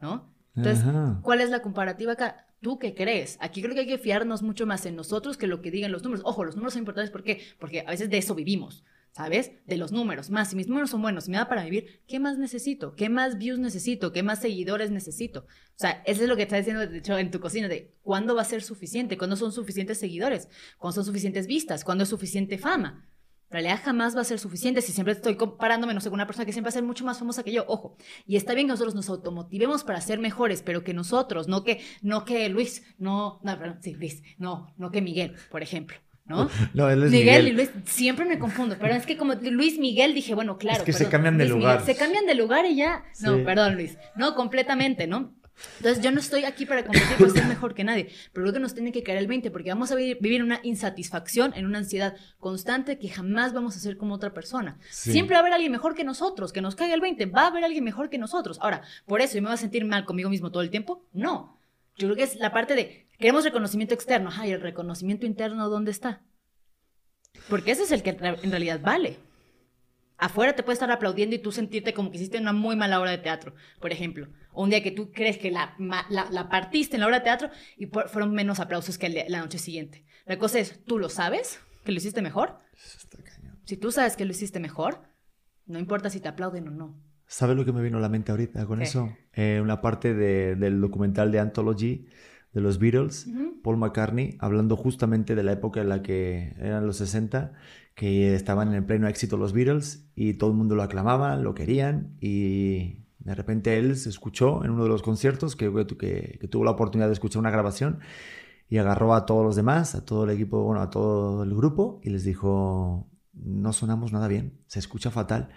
[0.00, 0.30] ¿no?
[0.56, 0.84] Entonces,
[1.22, 2.46] ¿cuál es la comparativa acá?
[2.60, 3.36] ¿Tú qué crees?
[3.40, 6.02] Aquí creo que hay que fiarnos mucho más en nosotros que lo que digan los
[6.02, 6.24] números.
[6.24, 7.42] Ojo, los números son importantes ¿por qué?
[7.58, 9.52] porque a veces de eso vivimos, ¿sabes?
[9.66, 10.30] De los números.
[10.30, 12.94] Más, si mis números son buenos, si me da para vivir, ¿qué más necesito?
[12.96, 14.12] ¿Qué más views necesito?
[14.12, 15.40] ¿Qué más seguidores necesito?
[15.40, 18.34] O sea, eso es lo que estás diciendo, de hecho, en tu cocina, de cuándo
[18.34, 22.56] va a ser suficiente, cuándo son suficientes seguidores, cuándo son suficientes vistas, cuándo es suficiente
[22.56, 23.06] fama.
[23.56, 26.44] Realidad jamás va a ser suficiente si siempre estoy comparándome, no sé, con una persona
[26.44, 27.64] que siempre va a ser mucho más famosa que yo.
[27.66, 31.64] Ojo, y está bien que nosotros nos automotivemos para ser mejores, pero que nosotros, no
[31.64, 35.96] que, no que Luis, no, no, perdón, sí, Luis, no, no que Miguel, por ejemplo.
[36.26, 36.50] ¿no?
[36.74, 39.78] No, él es Miguel, Miguel, y Luis, siempre me confundo, pero es que como Luis
[39.78, 40.80] Miguel dije, bueno, claro.
[40.80, 41.82] Es que se cambian de lugar.
[41.84, 43.04] se cambian de lugar y ya.
[43.20, 43.96] No, perdón, Luis.
[44.16, 45.34] No, completamente, ¿no?
[45.78, 48.60] Entonces, yo no estoy aquí para competir por ser mejor que nadie, pero creo que
[48.60, 52.16] nos tiene que caer el 20, porque vamos a vivir, una insatisfacción, en una ansiedad
[52.38, 54.78] constante que jamás vamos a ser como otra persona.
[54.90, 57.46] Siempre va a haber alguien mejor que nosotros, que nos caiga el 20, va a
[57.48, 58.58] haber alguien mejor que nosotros.
[58.60, 61.06] Ahora, ¿por eso yo me voy a sentir mal conmigo mismo todo el tiempo?
[61.12, 61.58] No.
[61.96, 65.90] Yo creo que es la parte de, queremos reconocimiento externo, ay, el reconocimiento interno, ¿dónde
[65.90, 66.22] está?
[67.48, 69.18] Porque ese es el que en realidad vale.
[70.18, 73.10] Afuera te puede estar aplaudiendo y tú sentirte como que hiciste una muy mala obra
[73.10, 74.28] de teatro, por ejemplo.
[74.52, 75.76] O un día que tú crees que la,
[76.08, 80.04] la, partiste en la obra de teatro y fueron menos aplausos que la noche siguiente.
[80.24, 81.60] La cosa es, ¿tú lo sabes?
[81.84, 82.58] ¿Que lo hiciste mejor?
[83.64, 85.02] Si tú sabes que lo hiciste mejor,
[85.66, 86.98] no importa si te aplauden o no.
[87.26, 89.12] ¿Sabes lo que me vino a la mente ahorita con eso?
[89.32, 92.06] Eh, una parte del documental de Anthology
[92.52, 93.26] de los Beatles,
[93.62, 97.52] Paul McCartney, hablando justamente de la época en la que eran los 60
[97.96, 101.54] que estaban en el pleno éxito los Beatles y todo el mundo lo aclamaba, lo
[101.54, 105.66] querían y de repente él se escuchó en uno de los conciertos que,
[106.50, 108.00] tuvo la oportunidad de escuchar una grabación
[108.68, 111.98] y agarró a todos los demás, a todo el equipo, bueno, a todo el grupo
[112.04, 115.48] y les dijo, no sonamos nada bien, se escucha fatal.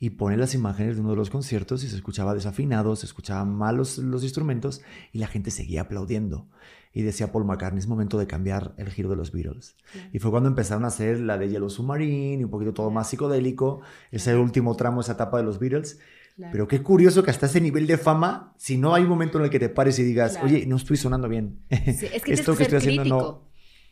[0.00, 3.54] Y pone las imágenes de uno de los conciertos y se escuchaba desafinado, se escuchaban
[3.54, 6.48] mal los instrumentos y la gente seguía aplaudiendo
[6.94, 9.76] y decía Paul McCartney, es momento de cambiar el giro de los Beatles.
[10.12, 13.10] Y fue cuando empezaron a hacer la de Yellow Submarine y un poquito todo más
[13.10, 13.80] psicodélico,
[14.12, 15.98] ese último tramo, esa etapa de los Beatles.
[16.52, 19.44] Pero qué curioso que hasta ese nivel de fama, si no hay un momento en
[19.44, 21.64] el que te pares y digas, oye, no estoy sonando bien.
[21.68, 23.50] es que Esto que, estoy haciendo no.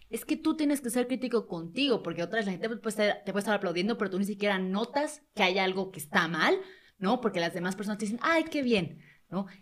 [0.09, 3.39] Es que tú tienes que ser crítico contigo, porque otra vez la gente te puede
[3.39, 6.55] estar aplaudiendo, pero tú ni siquiera notas que hay algo que está mal,
[6.99, 7.21] ¿no?
[7.21, 8.99] Porque las demás personas te dicen, ay, qué bien.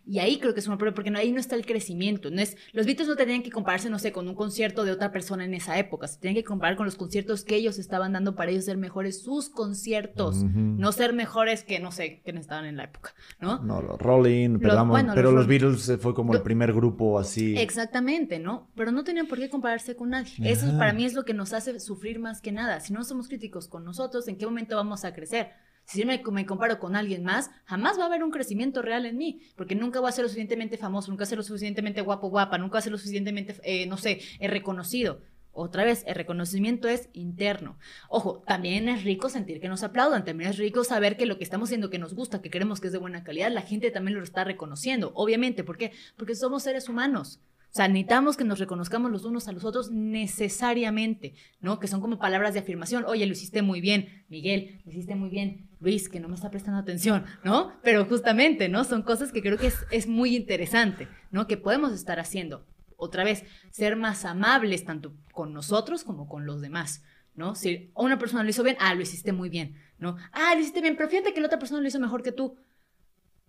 [0.07, 2.31] Y ahí creo que es un problema, porque ahí no está el crecimiento.
[2.31, 5.13] No es, los Beatles no tenían que compararse, no sé, con un concierto de otra
[5.13, 6.09] persona en esa época.
[6.09, 9.23] Se tenían que comparar con los conciertos que ellos estaban dando para ellos ser mejores
[9.23, 10.43] sus conciertos.
[10.45, 13.63] No ser mejores que, no sé, quiénes estaban en la época, ¿no?
[13.63, 17.57] No, los Rolling, pero, pero los, Beatles fue como el primer grupo así.
[17.57, 18.69] Exactamente, ¿no?
[18.75, 20.33] Pero no tenían por qué compararse con nadie.
[20.45, 22.81] Eso para mí es lo que nos hace sufrir más que nada.
[22.81, 25.53] Si no somos críticos con nosotros, ¿en qué momento vamos a crecer?
[25.91, 29.07] Si yo me, me comparo con alguien más, jamás va a haber un crecimiento real
[29.07, 31.43] en mí, porque nunca voy a ser lo suficientemente famoso, nunca voy a ser lo
[31.43, 35.21] suficientemente guapo, guapa, nunca voy a ser lo suficientemente, eh, no sé, reconocido.
[35.53, 37.77] Otra vez, el reconocimiento es interno.
[38.09, 41.45] Ojo, también es rico sentir que nos aplaudan, también es rico saber que lo que
[41.45, 44.17] estamos haciendo que nos gusta, que queremos que es de buena calidad, la gente también
[44.17, 45.11] lo está reconociendo.
[45.17, 45.91] Obviamente, ¿por qué?
[46.17, 47.41] Porque somos seres humanos.
[47.71, 47.89] O sea,
[48.37, 51.79] que nos reconozcamos los unos a los otros necesariamente, ¿no?
[51.79, 53.05] Que son como palabras de afirmación.
[53.07, 56.51] Oye, lo hiciste muy bien, Miguel, lo hiciste muy bien, Luis, que no me está
[56.51, 57.73] prestando atención, ¿no?
[57.85, 58.83] Pero justamente, ¿no?
[58.83, 61.47] Son cosas que creo que es, es muy interesante, ¿no?
[61.47, 66.61] Que podemos estar haciendo otra vez, ser más amables tanto con nosotros como con los
[66.61, 67.03] demás,
[67.35, 67.55] ¿no?
[67.55, 70.17] Si una persona lo hizo bien, ah, lo hiciste muy bien, ¿no?
[70.33, 72.57] Ah, lo hiciste bien, pero fíjate que la otra persona lo hizo mejor que tú.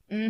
[0.10, 0.30] Mm,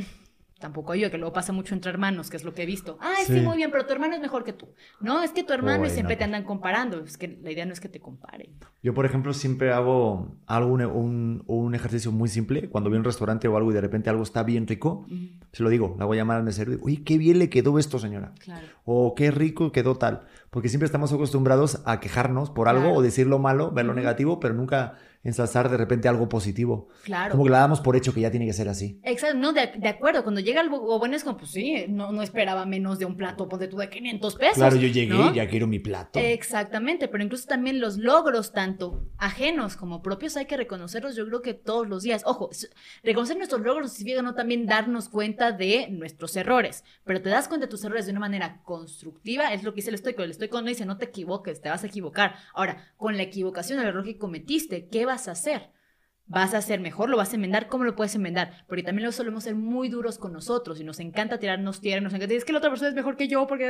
[0.61, 2.97] Tampoco yo, que luego pasa mucho entre hermanos, que es lo que he visto.
[3.01, 4.69] Ah, sí, muy bien, pero tu hermano es mejor que tú.
[4.99, 7.03] No, es que tu hermano y siempre te andan comparando.
[7.03, 8.51] Es que la idea no es que te comparen.
[8.83, 12.69] Yo, por ejemplo, siempre hago, algo un, un, ejercicio muy simple.
[12.69, 15.05] Cuando voy a un restaurante o algo y de repente algo está bien rico,
[15.51, 17.49] se lo digo, la voy a llamar al mesero y digo, oye, qué bien le
[17.49, 18.33] quedó esto, señora.
[18.39, 18.67] Claro.
[18.85, 20.27] O qué rico quedó tal.
[20.51, 24.39] Porque siempre estamos acostumbrados a quejarnos por algo o decir lo malo, ver lo negativo,
[24.39, 26.87] pero nunca ensalzar de repente algo positivo.
[27.03, 27.31] Claro.
[27.31, 28.99] Como que la damos por hecho que ya tiene que ser así.
[29.03, 30.23] Exacto, no, de, acuerdo.
[30.23, 33.45] Cuando llega algo bueno es como, pues sí, no, no esperaba menos de un plato,
[33.57, 34.55] de tú de 500 pesos.
[34.55, 36.19] Claro, yo llegué y ya quiero mi plato.
[36.19, 41.41] Exactamente, pero incluso también los logros, tanto ajenos como propios, hay que reconocerlos, yo creo
[41.41, 42.23] que todos los días.
[42.25, 42.49] Ojo,
[43.03, 47.67] reconocer nuestros logros significa no también darnos cuenta de nuestros errores, pero te das cuenta
[47.67, 50.23] de tus errores de una manera constructiva, es lo que dice el estoico.
[50.23, 52.35] El estoico no dice, no te equivoques, te vas a equivocar.
[52.53, 55.69] Ahora, con la equivocación, el error que cometiste, ¿qué vas a hacer?
[56.25, 57.09] ¿Vas a hacer mejor?
[57.09, 57.67] ¿Lo vas a enmendar?
[57.67, 58.65] ¿Cómo lo puedes enmendar?
[58.67, 62.13] Porque también lo solemos ser muy duros con nosotros y nos encanta tirarnos tierra, nos
[62.13, 63.69] encanta decir, es que la otra persona es mejor que yo porque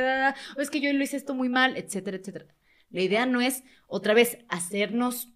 [0.56, 2.46] o es que yo lo hice esto muy mal, etcétera, etcétera.
[2.90, 5.32] La idea no es, otra vez, hacernos,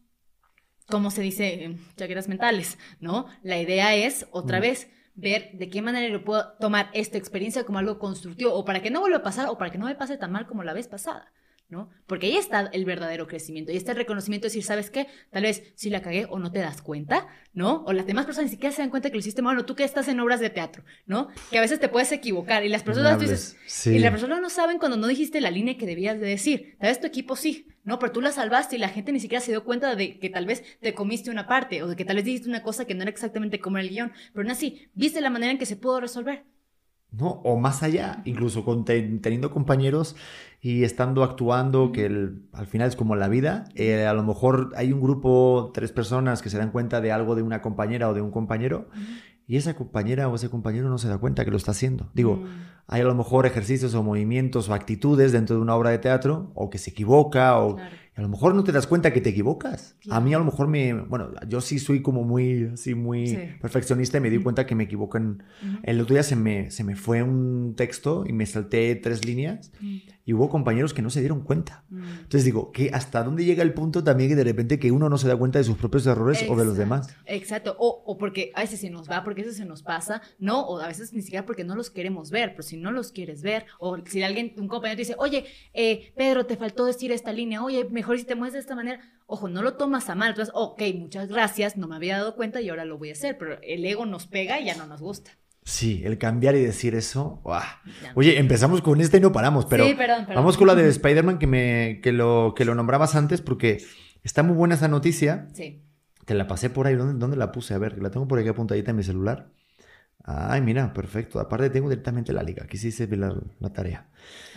[0.89, 3.27] como se dice, chaqueras mentales, ¿no?
[3.43, 4.63] La idea es, otra mm.
[4.63, 8.83] vez, ver de qué manera yo puedo tomar esta experiencia como algo constructivo o para
[8.83, 10.75] que no vuelva a pasar o para que no me pase tan mal como la
[10.75, 11.33] vez pasada.
[11.69, 11.91] ¿No?
[12.07, 15.09] Porque ahí está el verdadero crecimiento, y está el reconocimiento de decir, ¿sabes qué?
[15.31, 17.83] Tal vez si la cagué o no te das cuenta, ¿no?
[17.87, 19.75] O las demás personas ni siquiera se dan cuenta que lo hiciste mal, o tú
[19.75, 21.29] que estás en obras de teatro, ¿no?
[21.51, 24.79] Que a veces te puedes equivocar y las personas dices, y las personas no saben
[24.79, 27.99] cuando no dijiste la línea que debías de decir, tal vez tu equipo sí, ¿no?
[27.99, 30.47] Pero tú la salvaste y la gente ni siquiera se dio cuenta de que tal
[30.47, 33.03] vez te comiste una parte, o de que tal vez dijiste una cosa que no
[33.03, 36.01] era exactamente como el guion, pero aún así, viste la manera en que se pudo
[36.01, 36.45] resolver.
[37.13, 37.41] ¿No?
[37.45, 40.17] O más allá, incluso con teniendo compañeros
[40.61, 42.07] y estando actuando, que
[42.53, 46.43] al final es como la vida, eh, a lo mejor hay un grupo, tres personas
[46.43, 48.89] que se dan cuenta de algo de una compañera o de un compañero,
[49.47, 52.11] y esa compañera o ese compañero no se da cuenta que lo está haciendo.
[52.15, 52.47] Digo, mm.
[52.89, 56.51] hay a lo mejor ejercicios o movimientos o actitudes dentro de una obra de teatro,
[56.55, 57.77] o que se equivoca, o
[58.17, 59.95] a lo mejor no te das cuenta que te equivocas.
[60.09, 64.17] A mí a lo mejor me, bueno, yo sí soy como muy, así, muy perfeccionista
[64.17, 65.43] y me di cuenta que me equivoco en...
[65.83, 69.71] El otro día se me, se me fue un texto y me salté tres líneas
[70.27, 71.85] y hubo compañeros que no se dieron cuenta.
[71.91, 75.19] Entonces digo, que hasta dónde llega el punto también que de repente que uno no
[75.19, 77.15] se da cuenta de sus propios errores o de los demás.
[77.27, 80.63] Exacto, o, o porque a veces se nos va, porque eso se nos pasa, ¿no?
[80.67, 83.43] O a veces ni siquiera porque no los queremos ver, pero si no los quieres
[83.43, 87.63] ver, o si alguien, un compañero dice, oye, eh, Pedro, te faltó decir esta línea,
[87.63, 90.31] oye, me mejor si te mueves de esta manera, ojo, no lo tomas a mal,
[90.31, 93.39] entonces, ok, muchas gracias, no me había dado cuenta y ahora lo voy a hacer,
[93.39, 95.33] pero el ego nos pega y ya no nos gusta.
[95.67, 97.43] Sí, el cambiar y decir eso.
[98.15, 99.85] Oye, empezamos con esta y no paramos, pero
[100.29, 103.85] vamos con la de Spider-Man que, me, que, lo, que lo nombrabas antes porque
[104.23, 105.49] está muy buena esa noticia.
[105.55, 105.83] Sí.
[106.25, 106.95] Te la pasé por ahí.
[106.95, 107.75] ¿Dónde, ¿Dónde, la puse?
[107.75, 109.51] A ver, la tengo por aquí apuntadita en mi celular.
[110.23, 111.41] Ay, mira, perfecto.
[111.41, 112.63] Aparte tengo directamente la liga.
[112.63, 113.35] Aquí sí se ve la,
[113.73, 114.07] tarea.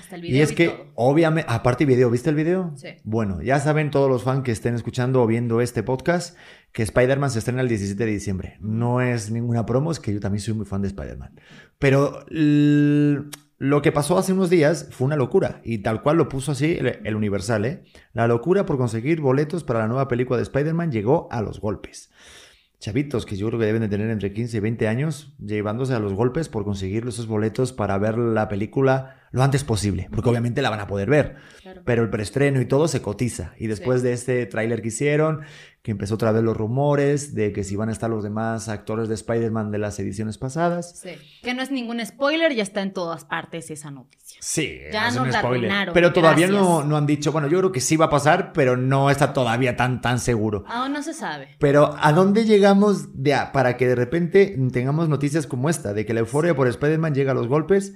[0.10, 0.38] Hasta el video.
[0.38, 2.74] Y es que, obviamente, aparte video, ¿viste el video?
[2.76, 2.88] Sí.
[3.04, 6.36] Bueno, ya saben todos los fans que estén escuchando o viendo este podcast
[6.72, 8.58] que Spider-Man se estrena el 17 de diciembre.
[8.60, 11.40] No es ninguna promo, es que yo también soy muy fan de Spider-Man.
[11.78, 15.62] Pero lo que pasó hace unos días fue una locura.
[15.64, 17.84] Y tal cual lo puso así el, el Universal, ¿eh?
[18.14, 22.10] La locura por conseguir boletos para la nueva película de Spider-Man llegó a los golpes
[22.80, 26.00] chavitos que yo creo que deben de tener entre 15 y 20 años, llevándose a
[26.00, 30.62] los golpes por conseguir esos boletos para ver la película lo antes posible, porque obviamente
[30.62, 31.36] la van a poder ver.
[31.86, 33.54] Pero el preestreno y todo se cotiza.
[33.60, 35.42] Y después de este tráiler que hicieron,
[35.90, 39.10] que empezó otra vez los rumores de que si van a estar los demás actores
[39.10, 41.00] de Spider-Man de las ediciones pasadas.
[41.00, 41.10] Sí.
[41.42, 44.38] Que no es ningún spoiler, ya está en todas partes esa noticia.
[44.40, 45.92] Sí, ya no, es un spoiler.
[45.92, 48.78] Pero todavía no, no, han dicho, bueno, yo creo que sí va a pasar, pero
[48.78, 50.64] no está todavía tan, tan seguro.
[50.68, 51.56] Aún no se sabe.
[51.58, 56.14] Pero ¿a dónde llegamos de, para que de repente tengamos noticias como esta, de que
[56.14, 57.96] la euforia por Spider-Man llega a los golpes?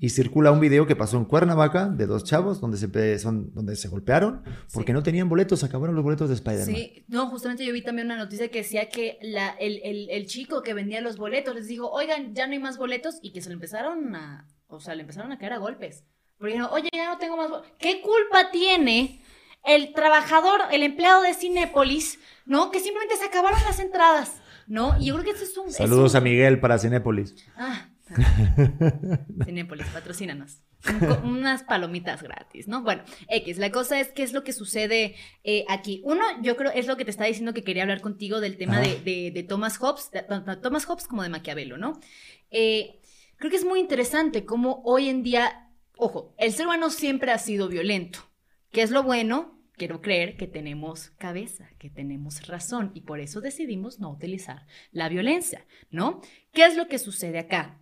[0.00, 3.74] Y circula un video que pasó en Cuernavaca de dos chavos donde se, son, donde
[3.74, 6.74] se golpearon porque no tenían boletos, acabaron los boletos de Spider-Man.
[6.74, 10.62] Sí, no, justamente yo vi también una noticia que decía que la, el, el, chico
[10.62, 13.48] que vendía los boletos les dijo, oigan, ya no hay más boletos y que se
[13.48, 16.04] le empezaron a, o sea, le empezaron a caer a golpes.
[16.38, 17.72] Porque dijeron, oye, ya no tengo más boletos.
[17.78, 19.20] ¿Qué culpa tiene
[19.64, 22.70] el trabajador, el empleado de Cinépolis, ¿no?
[22.70, 24.96] Que simplemente se acabaron las entradas, ¿no?
[25.00, 25.72] Y yo creo que eso es un...
[25.72, 27.34] Saludos a Miguel para Cinépolis.
[27.56, 27.87] Ah,
[29.44, 30.62] Cinépolis, patrocínanos.
[31.24, 32.82] unas palomitas gratis, ¿no?
[32.82, 36.00] Bueno, X, la cosa es qué es lo que sucede eh, aquí.
[36.04, 38.80] Uno, yo creo, es lo que te estaba diciendo que quería hablar contigo del tema
[38.80, 40.10] de, Thomas Hobbes,
[40.62, 42.00] Thomas Hobbes como de Maquiavelo, ¿no?
[42.50, 43.00] Eh,
[43.36, 47.38] creo que es muy interesante cómo hoy en día, ojo, el ser humano siempre ha
[47.38, 48.20] sido violento.
[48.70, 49.58] ¿Qué es lo bueno?
[49.76, 55.08] Quiero creer que tenemos cabeza, que tenemos razón y por eso decidimos no utilizar la
[55.08, 56.20] violencia, ¿no?
[56.52, 57.80] ¿Qué es lo que sucede acá?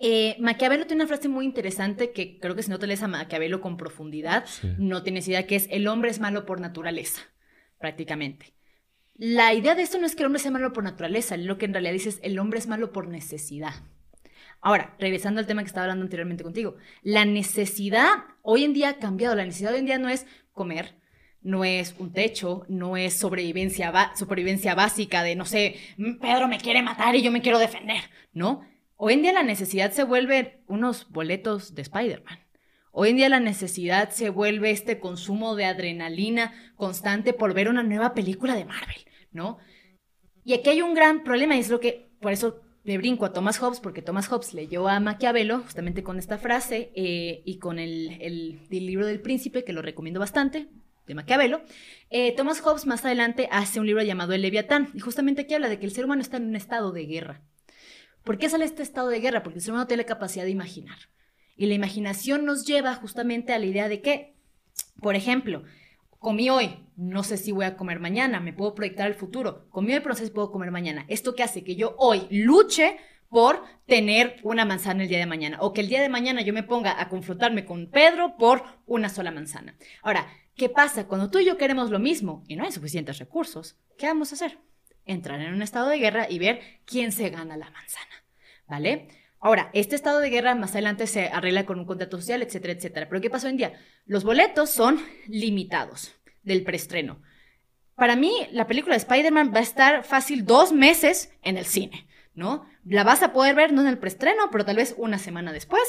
[0.00, 3.08] Eh, Maquiavelo tiene una frase muy interesante que creo que si no te lees a
[3.08, 4.44] Maquiavelo con profundidad,
[4.78, 7.22] no tienes idea que es el hombre es malo por naturaleza,
[7.78, 8.54] prácticamente.
[9.14, 11.64] La idea de esto no es que el hombre sea malo por naturaleza, lo que
[11.64, 13.74] en realidad dice es el hombre es malo por necesidad.
[14.60, 18.98] Ahora, regresando al tema que estaba hablando anteriormente contigo, la necesidad hoy en día ha
[18.98, 20.96] cambiado, la necesidad hoy en día no es comer,
[21.40, 25.76] no es un techo, no es sobrevivencia, supervivencia básica de, no sé,
[26.20, 28.64] Pedro me quiere matar y yo me quiero defender, ¿no?
[29.00, 32.40] Hoy en día la necesidad se vuelve unos boletos de Spider-Man.
[32.90, 37.84] Hoy en día la necesidad se vuelve este consumo de adrenalina constante por ver una
[37.84, 38.96] nueva película de Marvel,
[39.30, 39.58] ¿no?
[40.42, 43.32] Y aquí hay un gran problema y es lo que, por eso me brinco a
[43.32, 47.78] Thomas Hobbes, porque Thomas Hobbes leyó a Maquiavelo justamente con esta frase eh, y con
[47.78, 50.70] el, libro del príncipe, que lo recomiendo bastante,
[51.06, 51.62] de Maquiavelo.
[52.10, 55.68] Eh, Thomas Hobbes más adelante hace un libro llamado El Leviatán y justamente aquí habla
[55.68, 57.44] de que el ser humano está en un estado de guerra.
[58.24, 59.42] ¿Por qué sale este estado de guerra?
[59.42, 60.98] Porque el ser humano tiene la capacidad de imaginar.
[61.56, 64.36] Y la imaginación nos lleva justamente a la idea de que,
[65.00, 65.64] por ejemplo,
[66.18, 69.68] comí hoy, no sé si voy a comer mañana, me puedo proyectar al futuro.
[69.70, 71.04] Comí hoy, pero no sé si puedo comer mañana.
[71.08, 72.96] Esto que hace que yo hoy luche
[73.28, 76.52] por tener una manzana el día de mañana o que el día de mañana yo
[76.52, 79.76] me ponga a confrontarme con Pedro por una sola manzana.
[80.02, 83.78] Ahora, ¿qué pasa cuando tú y yo queremos lo mismo y no hay suficientes recursos?
[83.96, 84.58] ¿Qué vamos a hacer?
[85.08, 88.24] Entrar en un estado de guerra y ver quién se gana la manzana,
[88.68, 89.08] ¿vale?
[89.40, 93.08] Ahora, este estado de guerra más adelante se arregla con un contrato social, etcétera, etcétera.
[93.08, 93.72] Pero ¿qué pasó hoy en día?
[94.04, 97.22] Los boletos son limitados del preestreno.
[97.94, 102.06] Para mí, la película de Spider-Man va a estar fácil dos meses en el cine,
[102.34, 102.64] ¿no?
[102.84, 105.82] La vas a poder ver no en el preestreno, pero tal vez una semana después,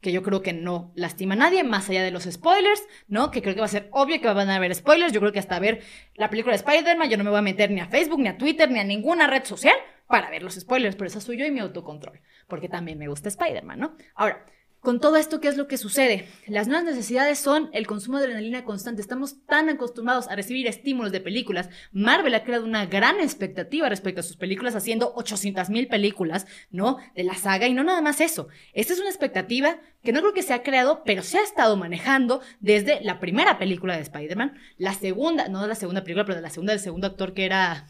[0.00, 3.30] que yo creo que no lastima a nadie, más allá de los spoilers, ¿no?
[3.30, 5.12] Que creo que va a ser obvio que van a haber spoilers.
[5.12, 5.82] Yo creo que hasta ver
[6.14, 8.38] la película de Spider-Man, yo no me voy a meter ni a Facebook, ni a
[8.38, 11.50] Twitter, ni a ninguna red social para ver los spoilers, pero esa soy yo y
[11.50, 13.96] mi autocontrol, porque también me gusta Spider-Man, ¿no?
[14.14, 14.46] Ahora,
[14.86, 16.28] con todo esto, ¿qué es lo que sucede?
[16.46, 19.02] Las nuevas necesidades son el consumo de adrenalina constante.
[19.02, 21.70] Estamos tan acostumbrados a recibir estímulos de películas.
[21.90, 26.98] Marvel ha creado una gran expectativa respecto a sus películas, haciendo 800 mil películas, ¿no?
[27.16, 27.66] De la saga.
[27.66, 28.46] Y no nada más eso.
[28.74, 31.76] Esta es una expectativa que no creo que se ha creado, pero se ha estado
[31.76, 36.36] manejando desde la primera película de Spider-Man, la segunda, no de la segunda película, pero
[36.36, 37.88] de la segunda del segundo actor que era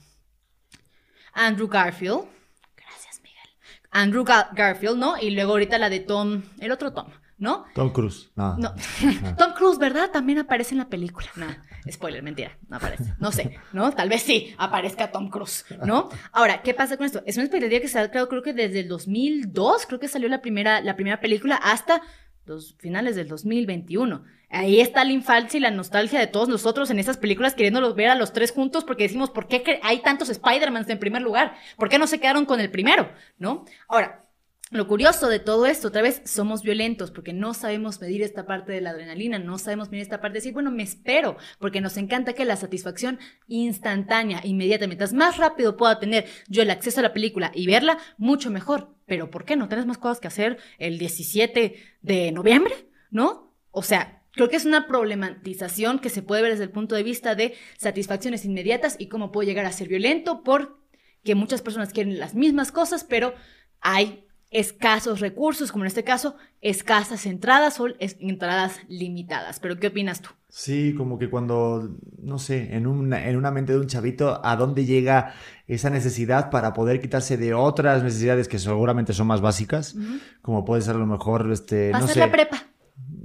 [1.35, 2.36] Andrew Garfield
[3.97, 5.19] Andrew Garfield, ¿no?
[5.19, 7.07] Y luego ahorita la de Tom, el otro Tom,
[7.39, 7.65] ¿no?
[7.75, 8.31] Tom Cruise.
[8.37, 8.57] No.
[8.59, 8.75] no.
[9.39, 10.11] Tom Cruise, ¿verdad?
[10.11, 11.29] También aparece en la película.
[11.37, 11.47] No,
[11.91, 13.15] spoiler, mentira, no aparece.
[13.19, 13.91] No sé, ¿no?
[13.93, 16.11] Tal vez sí aparezca Tom Cruise, ¿no?
[16.33, 17.23] Ahora, ¿qué pasa con esto?
[17.25, 20.29] Es una expectativa que se ha creado creo que desde el 2002, creo que salió
[20.29, 22.03] la primera, la primera película, hasta
[22.47, 24.25] los finales del 2021.
[24.49, 28.09] Ahí está la infancia y la nostalgia de todos nosotros en esas películas queriéndolos ver
[28.09, 31.57] a los tres juntos porque decimos, ¿por qué hay tantos Spider-Mans en primer lugar?
[31.77, 33.11] ¿Por qué no se quedaron con el primero?
[33.39, 33.65] ¿No?
[33.89, 34.26] Ahora,
[34.71, 38.73] lo curioso de todo esto, otra vez, somos violentos porque no sabemos medir esta parte
[38.73, 41.97] de la adrenalina, no sabemos medir esta parte de decir, bueno, me espero, porque nos
[41.97, 47.05] encanta que la satisfacción instantánea, inmediata, mientras más rápido pueda tener yo el acceso a
[47.05, 48.97] la película y verla, mucho mejor.
[49.07, 49.69] Pero ¿por qué no?
[49.69, 52.75] ¿Tienes más cosas que hacer el 17 de noviembre?
[53.11, 53.55] ¿No?
[53.71, 57.03] O sea, Creo que es una problematización que se puede ver desde el punto de
[57.03, 62.19] vista de satisfacciones inmediatas y cómo puede llegar a ser violento porque muchas personas quieren
[62.19, 63.35] las mismas cosas, pero
[63.81, 69.61] hay escasos recursos, como en este caso, escasas entradas o entradas limitadas.
[69.61, 70.31] Pero ¿qué opinas tú?
[70.49, 74.57] Sí, como que cuando, no sé, en una, en una mente de un chavito, ¿a
[74.57, 75.35] dónde llega
[75.67, 79.97] esa necesidad para poder quitarse de otras necesidades que seguramente son más básicas?
[80.43, 82.21] Como puede ser a lo mejor, este, no sé.
[82.21, 82.67] la prepa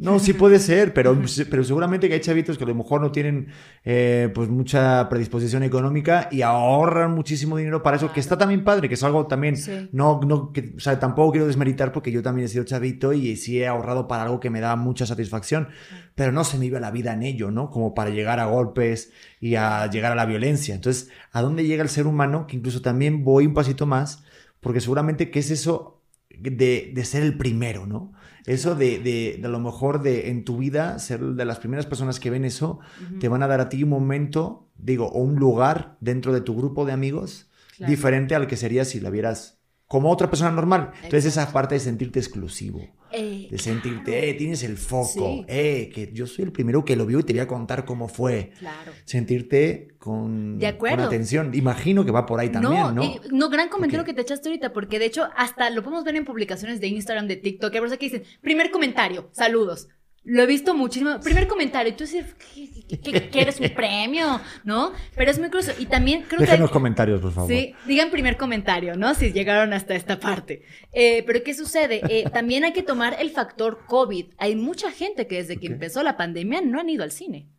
[0.02, 1.16] No, sí puede ser, pero,
[1.52, 3.50] pero seguramente que hay chavitos que a lo mejor no tienen
[3.86, 8.88] eh, pues mucha predisposición económica y ahorran muchísimo dinero para eso, que está también padre,
[8.88, 9.56] que es algo también,
[9.92, 13.36] no, no, que, o sea, tampoco quiero desmeritar porque yo también he sido chavito y
[13.36, 15.68] sí he ahorrado para algo que me da mucha satisfacción,
[16.16, 17.70] pero no se me iba la vida en ello, ¿no?
[17.70, 20.74] Como para llegar a golpes y a llegar a la violencia.
[20.74, 22.48] Entonces, ¿a dónde llega el ser humano?
[22.48, 24.24] Que incluso también voy un pasito más,
[24.62, 26.02] porque seguramente que es eso
[26.32, 28.14] de, de ser el primero, ¿no?
[28.46, 31.86] Eso de, de, de, a lo mejor de en tu vida ser de las primeras
[31.86, 32.80] personas que ven eso,
[33.20, 36.56] te van a dar a ti un momento, digo, o un lugar dentro de tu
[36.56, 40.92] grupo de amigos diferente al que sería si la vieras como otra persona normal.
[41.04, 42.80] Entonces esa parte de sentirte exclusivo.
[43.14, 47.06] Eh, de sentirte, eh, tienes el foco, eh, que yo soy el primero que lo
[47.06, 48.52] vio y te voy a contar cómo fue.
[48.60, 48.92] Claro.
[49.06, 51.54] Sentirte con, de con atención.
[51.54, 53.04] Imagino que va por ahí también, ¿no?
[53.32, 56.26] no, gran comentario que te echaste ahorita, porque de hecho hasta lo podemos ver en
[56.26, 59.90] publicaciones de Instagram, de TikTok, personas que dicen, primer comentario, saludos.
[60.24, 61.20] Lo he visto muchísimo.
[61.20, 64.40] Primer comentario, tú dices, ¿qué, quieres un premio?
[64.64, 64.92] ¿No?
[65.16, 65.72] Pero es muy curioso.
[65.80, 67.50] Y también creo Dejen los comentarios, por favor.
[67.50, 69.16] Sí, digan primer comentario, ¿no?
[69.16, 70.62] Si llegaron hasta esta parte.
[70.92, 72.02] Eh, pero ¿qué sucede?
[72.08, 74.28] Eh, también hay que tomar el factor COVID.
[74.38, 77.50] Hay mucha gente que desde que empezó la pandemia no han ido al cine.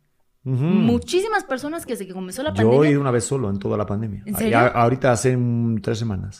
[0.45, 2.77] Muchísimas personas que desde que comenzó la pandemia.
[2.77, 4.23] Yo he ido una vez solo en toda la pandemia.
[4.25, 4.57] ¿En serio?
[4.57, 5.37] ahorita hace
[5.81, 6.39] tres semanas.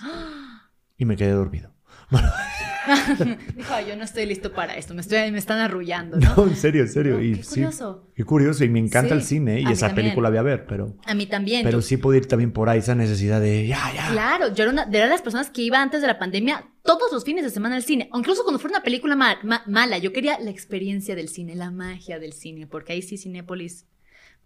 [0.97, 1.73] y me quedé dormido.
[3.55, 6.33] Dijo, yo no estoy listo para esto, me, estoy, me están arrullando, ¿no?
[6.37, 7.21] No, en serio, en serio.
[7.21, 8.09] y, qué curioso.
[8.15, 10.95] qué curioso, y me encanta el cine, y esa película voy a ver, pero...
[11.05, 11.63] A mí también.
[11.63, 14.11] Pero sí puedo ir también por ahí, esa necesidad de, ya, ya.
[14.11, 17.23] Claro, yo era una de las personas que iba antes de la pandemia todos los
[17.23, 21.15] fines de semana al cine, incluso cuando fuera una película mala, yo quería la experiencia
[21.15, 23.85] del cine, la magia del cine, porque ahí sí Cinépolis,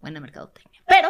[0.00, 0.80] buena mercadotecnia.
[0.86, 1.08] Pero,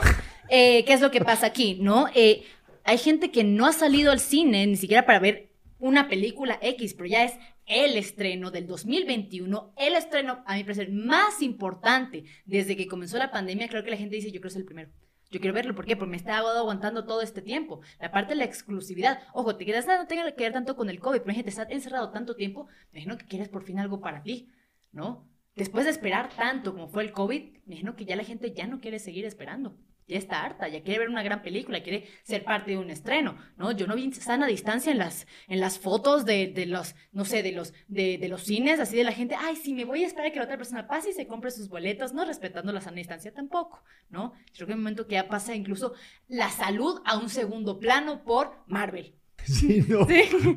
[0.49, 2.09] eh, ¿qué es lo que pasa aquí, no?
[2.15, 2.45] Eh,
[2.85, 5.48] hay gente que no ha salido al cine ni siquiera para ver
[5.79, 10.91] una película X, pero ya es el estreno del 2021, el estreno, a mi parecer,
[10.91, 13.69] más importante desde que comenzó la pandemia.
[13.69, 14.91] Creo que la gente dice, yo quiero ser el primero.
[15.31, 15.95] Yo quiero verlo, ¿por qué?
[15.95, 17.81] Porque me está aguantando todo este tiempo.
[18.01, 19.21] La parte de la exclusividad.
[19.35, 22.11] Ojo, te quedas, no tenga que ver tanto con el COVID, pero gente, estás encerrado
[22.11, 24.51] tanto tiempo, me imagino que quieres por fin algo para ti,
[24.91, 25.29] ¿no?
[25.55, 28.67] Después de esperar tanto como fue el COVID, me imagino que ya la gente ya
[28.67, 29.77] no quiere seguir esperando
[30.09, 33.37] ya está harta, ya quiere ver una gran película, quiere ser parte de un estreno,
[33.57, 33.73] ¿no?
[33.73, 37.43] Yo no vi sana distancia en las, en las fotos de, de los, no sé,
[37.43, 40.07] de los, de, de, los cines, así de la gente, ay, sí, me voy a
[40.07, 42.81] esperar a que la otra persona pase y se compre sus boletos, no respetando la
[42.81, 44.33] sana distancia tampoco, ¿no?
[44.55, 45.93] Creo que en un momento que ya pasa incluso
[46.27, 49.18] la salud a un segundo plano por Marvel,
[49.49, 50.07] Sí, no.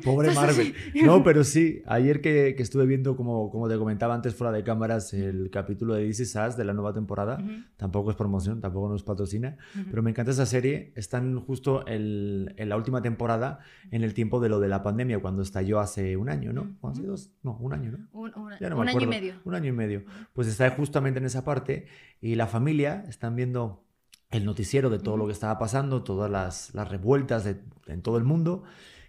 [0.04, 0.74] Pobre Marvel.
[1.02, 5.14] No, pero sí, ayer que, estuve viendo, como, como te comentaba antes fuera de cámaras,
[5.14, 7.42] el capítulo de This Is de la nueva temporada,
[7.76, 9.56] tampoco es promoción, tampoco nos patrocina,
[9.90, 10.92] pero me encanta esa serie.
[10.94, 15.42] Están justo en la última temporada, en el tiempo de lo de la pandemia, cuando
[15.42, 16.76] estalló hace un año, ¿no?
[16.82, 17.32] ¿Hace dos?
[17.42, 17.98] No, un año, ¿no?
[18.12, 19.34] Un, un año y medio.
[19.44, 20.04] Un año y medio.
[20.32, 21.86] Pues está justamente en esa parte
[22.20, 23.84] y la familia están viendo
[24.32, 28.16] el noticiero de todo lo que estaba pasando, todas las, las revueltas de, en todo
[28.16, 28.64] el mundo.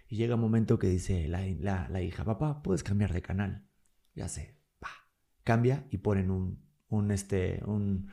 [0.06, 3.66] Y llega un momento que dice la, la, hija, papá, puedes cambiar de canal.
[4.14, 4.90] Ya sé, pa.
[5.42, 8.10] cambia y ponen un, un, este, un,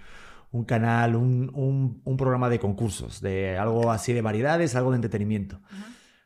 [0.52, 4.96] un canal, un, un, un, programa de concursos, de algo así de variedades, algo de
[4.96, 5.62] entretenimiento.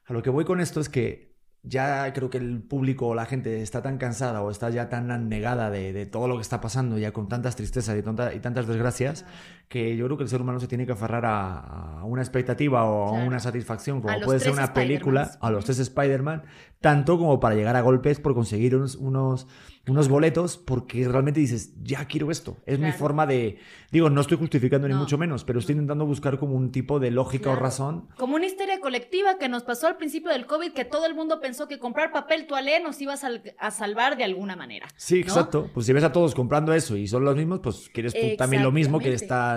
[0.05, 1.35] A lo que voy con esto es que
[1.67, 5.09] ya creo que el público o la gente está tan cansada o está ya tan
[5.09, 8.67] anegada de, de todo lo que está pasando, ya con tantas tristezas y, y tantas
[8.67, 9.25] desgracias,
[9.67, 13.07] que yo creo que el ser humano se tiene que aferrar a, una expectativa o
[13.07, 16.43] a una satisfacción, como puede ser una película, a los tres Spider-Man,
[16.85, 19.47] tanto como para llegar a golpes por conseguir unos, unos,
[19.87, 22.57] unos boletos, porque realmente dices, ya quiero esto.
[22.67, 23.57] Es mi forma de.
[23.91, 27.09] Digo, no estoy justificando ni mucho menos, pero estoy intentando buscar como un tipo de
[27.11, 28.09] lógica o razón.
[28.17, 31.39] Como una histeria colectiva que nos pasó al principio del COVID, que todo el mundo
[31.39, 34.87] pensó que comprar papel toalé nos iba a, salvar de alguna manera.
[34.95, 35.69] Sí, exacto.
[35.73, 38.61] Pues si ves a todos comprando eso y son los mismos, pues quieres tú también
[38.61, 39.09] lo mismo que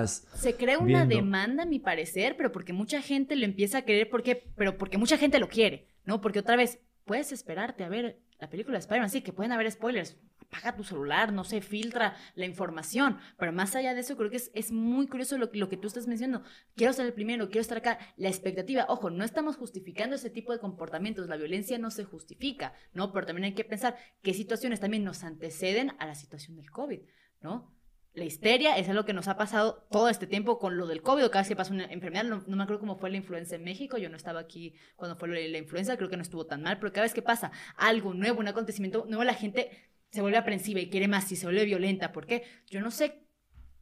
[0.07, 4.09] Se crea una demanda, a mi parecer, pero porque mucha gente lo empieza a querer,
[4.09, 6.21] porque, pero porque mucha gente lo quiere, ¿no?
[6.21, 9.71] Porque otra vez, puedes esperarte a ver la película de Spider-Man, sí, que pueden haber
[9.71, 10.17] spoilers.
[10.41, 13.19] Apaga tu celular, no sé, filtra la información.
[13.37, 15.89] Pero más allá de eso, creo que es, es muy curioso lo, lo, que tú
[15.89, 16.47] estás mencionando.
[16.77, 17.99] Quiero ser el primero, quiero estar acá.
[18.17, 21.29] La expectativa, ojo, no estamos justificando ese tipo de comportamientos.
[21.29, 23.13] La violencia no se justifica, ¿no?
[23.13, 27.01] Pero también hay que pensar qué situaciones también nos anteceden a la situación del COVID,
[27.41, 27.75] ¿no?
[28.19, 31.27] La histeria es algo que nos ha pasado todo este tiempo con lo del COVID,
[31.29, 33.97] cada vez que pasa una enfermedad, no, me acuerdo cómo fue la influenza en México,
[33.97, 36.93] yo no estaba aquí cuando fue la influenza, creo que no estuvo tan mal, pero
[36.93, 39.71] cada vez que pasa algo nuevo, un acontecimiento nuevo, la gente
[40.11, 43.25] se vuelve aprensiva y quiere más y se vuelve violenta, porque yo no sé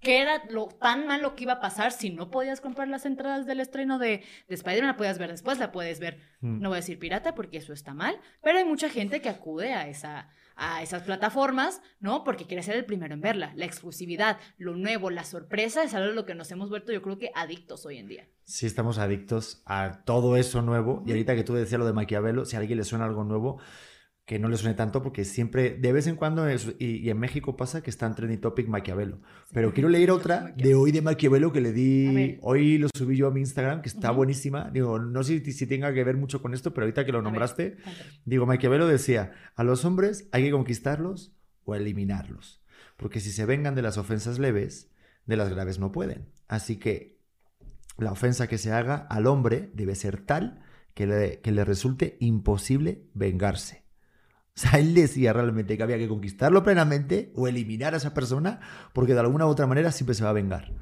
[0.00, 3.46] qué era lo tan malo que iba a pasar si no podías comprar las entradas
[3.46, 6.60] del estreno de, de Spider-Man, la podías ver después, la puedes ver, mm.
[6.60, 9.72] no voy a decir pirata porque eso está mal, pero hay mucha gente que acude
[9.72, 12.24] a esa a esas plataformas, ¿no?
[12.24, 13.52] Porque quiere ser el primero en verla.
[13.54, 17.02] La exclusividad, lo nuevo, la sorpresa es algo de lo que nos hemos vuelto, yo
[17.02, 18.28] creo que adictos hoy en día.
[18.44, 21.02] Sí, estamos adictos a todo eso nuevo.
[21.06, 23.60] Y ahorita que tú decías lo de Maquiavelo, si a alguien le suena algo nuevo,
[24.26, 27.80] que no le suene tanto porque siempre, de vez en cuando, y, en México pasa
[27.84, 29.20] que está en trending topic Maquiavelo.
[29.52, 33.28] Pero quiero leer otra de hoy de Maquiavelo que le di, hoy lo subí yo
[33.28, 34.68] a mi Instagram, que está buenísima.
[34.70, 37.22] Digo, no sé si, si, tenga que ver mucho con esto, pero ahorita que lo
[37.22, 37.76] nombraste,
[38.24, 41.32] digo, Maquiavelo decía, a los hombres hay que conquistarlos
[41.64, 42.60] o eliminarlos.
[42.96, 44.90] Porque si se vengan de las ofensas leves,
[45.26, 46.26] de las graves no pueden.
[46.48, 47.20] Así que
[47.96, 50.64] la ofensa que se haga al hombre debe ser tal
[50.94, 53.85] que le, que le resulte imposible vengarse.
[54.56, 58.60] O sea, él decía realmente que había que conquistarlo plenamente o eliminar a esa persona
[58.94, 60.72] porque de alguna u otra manera siempre se va a vengar.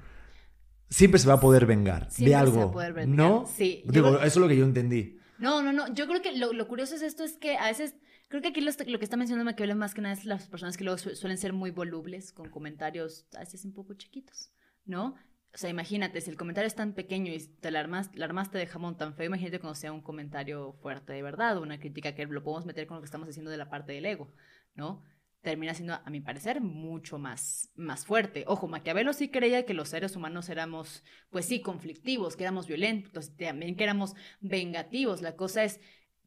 [0.89, 2.53] Siempre se va a poder vengar de algo.
[2.53, 3.16] Se va a poder vengar.
[3.16, 3.47] ¿No?
[3.47, 3.83] Sí.
[3.87, 5.18] Digo, eso es lo que yo entendí.
[5.39, 5.93] No, no, no.
[5.93, 7.97] Yo creo que lo, curioso es esto, es que a veces,
[8.29, 10.85] creo que aquí lo, que está mencionando Maquiavelo más que nada es las personas que
[10.85, 14.53] luego suelen ser muy volubles, con comentarios a veces un poco chiquitos,
[14.85, 15.16] ¿no?
[15.55, 18.59] O sea, imagínate, si el comentario es tan pequeño y te la armaste, la armaste
[18.59, 22.26] de jamón tan feo, imagínate cuando sea un comentario fuerte de verdad, una crítica que
[22.26, 24.32] lo podemos meter con lo que estamos diciendo de la parte del ego,
[24.74, 25.05] ¿no?
[25.42, 28.44] Termina siendo, a mi parecer, mucho más, más fuerte.
[28.48, 33.36] Ojo, Maquiavelo sí creía que los seres humanos éramos, pues sí, conflictivos, que éramos violentos,
[33.36, 35.22] también que éramos vengativos.
[35.22, 35.80] La cosa es,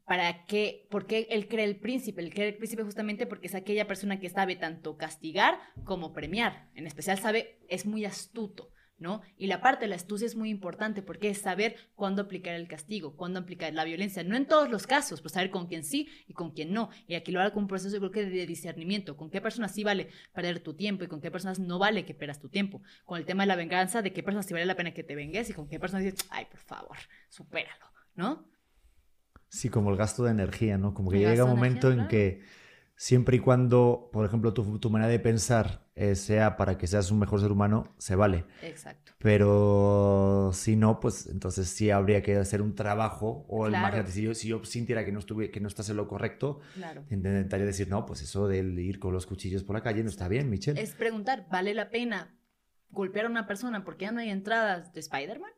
[0.05, 0.87] ¿para qué?
[0.89, 2.21] ¿Por qué él cree el príncipe?
[2.21, 6.69] Él cree el príncipe justamente porque es aquella persona que sabe tanto castigar como premiar.
[6.75, 8.71] En especial sabe, es muy astuto.
[8.99, 9.21] ¿No?
[9.37, 12.67] Y la parte de la astucia es muy importante porque es saber cuándo aplicar el
[12.67, 16.09] castigo, cuándo aplicar la violencia, no en todos los casos, pues saber con quién sí
[16.27, 16.89] y con quién no.
[17.07, 19.73] Y aquí lo hago con un proceso yo creo que de discernimiento, con qué personas
[19.73, 22.81] sí vale perder tu tiempo y con qué personas no vale que pierdas tu tiempo.
[23.05, 25.15] Con el tema de la venganza, de qué personas sí vale la pena que te
[25.15, 26.97] vengues y con qué personas dices, ay, por favor,
[27.29, 27.85] supéralo,
[28.15, 28.45] ¿no?
[29.49, 30.93] Sí, como el gasto de energía, ¿no?
[30.93, 32.41] Como que llega un momento en que
[32.95, 37.17] siempre y cuando, por ejemplo, tu, manera de pensar eh, sea para que seas un
[37.17, 38.45] mejor ser humano, se vale.
[38.61, 39.13] Exacto.
[39.17, 43.47] Pero si no, pues entonces sí habría que hacer un trabajo.
[43.49, 46.07] O imagínate, si yo, si yo sintiera que no, estuve, que no estás en lo
[46.07, 46.59] correcto,
[47.09, 50.27] intentaría decir, no, pues eso de ir con los cuchillos por la calle no está
[50.27, 50.79] bien, Michelle.
[50.79, 52.37] Es preguntar, ¿vale la pena
[52.91, 55.51] golpear a una persona porque ya no hay entradas de Spider-Man?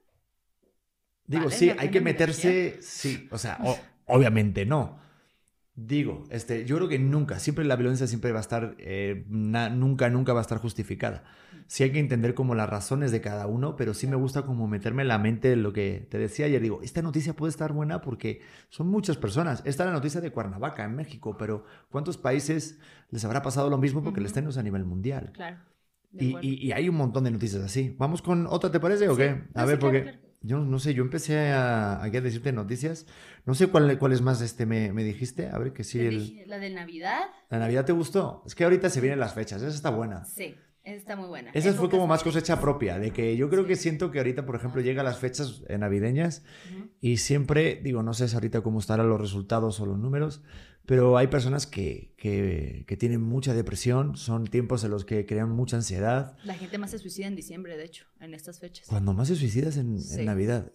[1.25, 3.59] Digo, sí, hay que meterse, sí, o sea,
[4.05, 5.08] obviamente no
[5.85, 10.09] Digo, este, yo creo que nunca, siempre la violencia siempre va a estar, eh, nunca,
[10.09, 11.23] nunca va a estar justificada.
[11.67, 14.67] Sí hay que entender como las razones de cada uno, pero sí me gusta como
[14.67, 16.61] meterme en la mente lo que te decía ayer.
[16.61, 19.61] Digo, esta noticia puede estar buena porque son muchas personas.
[19.65, 22.79] Esta es la noticia de Cuernavaca, en México, pero ¿cuántos países
[23.11, 25.31] les habrá pasado lo mismo porque les tenemos a nivel mundial?
[25.33, 25.59] Claro.
[26.11, 27.95] Y, hay un montón de noticias así.
[27.97, 29.43] ¿Vamos con otra, te parece o qué?
[29.53, 33.05] A ver, porque yo no sé, yo empecé a, a, decirte noticias.
[33.45, 35.47] No sé cuál, es más este me, me, dijiste.
[35.47, 35.99] A ver que sí.
[35.99, 36.43] El...
[36.47, 37.21] La de Navidad.
[37.49, 38.43] ¿La Navidad te gustó?
[38.45, 39.61] Es que ahorita se vienen las fechas.
[39.61, 40.23] Esa está buena.
[40.25, 41.51] Sí, esa está muy buena.
[41.53, 42.99] Esa fue como más cosecha propia.
[42.99, 46.43] De que yo creo que siento que ahorita, por ejemplo, llega las fechas navideñas
[47.01, 50.41] y siempre, digo, no sé ahorita cómo estarán los resultados o los números,
[50.89, 55.75] pero hay personas que, que, tienen mucha depresión, son tiempos en los que crean mucha
[55.75, 56.35] ansiedad.
[56.43, 58.87] La gente más se suicida en diciembre, de hecho, en estas fechas.
[58.87, 60.71] Cuando más se suicidas en, en Navidad.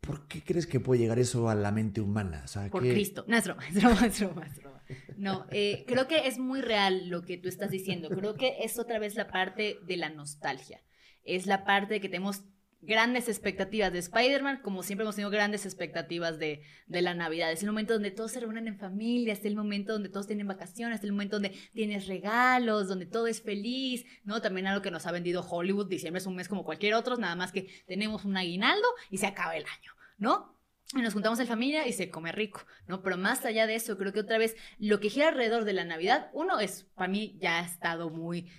[0.00, 2.46] ¿Por qué crees que puede llegar eso a la mente humana?
[2.70, 3.26] Por Cristo.
[3.28, 4.82] No, es broma, es broma, es broma,
[5.18, 8.08] No, eh, creo que es muy real lo que tú estás diciendo.
[8.08, 10.80] Creo que es otra vez la parte de la nostalgia.
[11.22, 12.44] Es la parte de que tenemos
[12.82, 17.52] grandes expectativas de Spider-Man, como siempre hemos tenido grandes expectativas de, la Navidad.
[17.52, 20.48] Es el momento donde todos se reúnen en familia, es el momento donde todos tienen
[20.48, 24.42] vacaciones, es el momento donde tienes regalos, donde todo es feliz, ¿no?
[24.42, 27.36] También algo que nos ha vendido Hollywood, diciembre es un mes como cualquier otro, nada
[27.36, 30.58] más que tenemos un aguinaldo y se acaba el año, ¿no?
[30.94, 33.02] Y nos juntamos en familia y se come rico, ¿no?
[33.02, 35.84] Pero más allá de eso, creo que otra vez lo que gira alrededor de la
[35.84, 38.50] Navidad, uno es, para mí ya ha estado muy...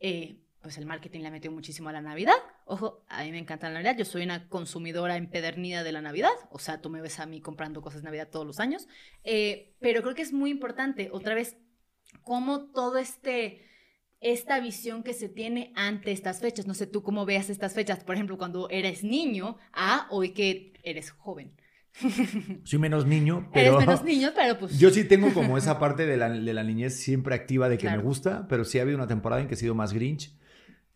[0.00, 2.34] Eh, pues el marketing le metió muchísimo a la Navidad.
[2.68, 3.96] Ojo, a mí me encanta la Navidad.
[3.96, 6.32] Yo soy una consumidora empedernida de la Navidad.
[6.50, 8.88] O sea, tú me ves a mí comprando cosas de Navidad todos los años.
[9.22, 11.56] Eh, pero creo que es muy importante, otra vez,
[12.22, 13.62] cómo todo este
[14.20, 16.66] esta visión que se tiene ante estas fechas.
[16.66, 20.72] No sé tú cómo veas estas fechas, por ejemplo, cuando eres niño a hoy que
[20.82, 21.52] eres joven.
[22.64, 23.76] Soy menos niño, pero...
[23.76, 24.76] Eres menos niño, pero pues...
[24.76, 27.88] Yo sí tengo como esa parte de la, de la niñez siempre activa de que
[27.88, 30.34] me gusta, pero sí ha habido una temporada en que he sido más Grinch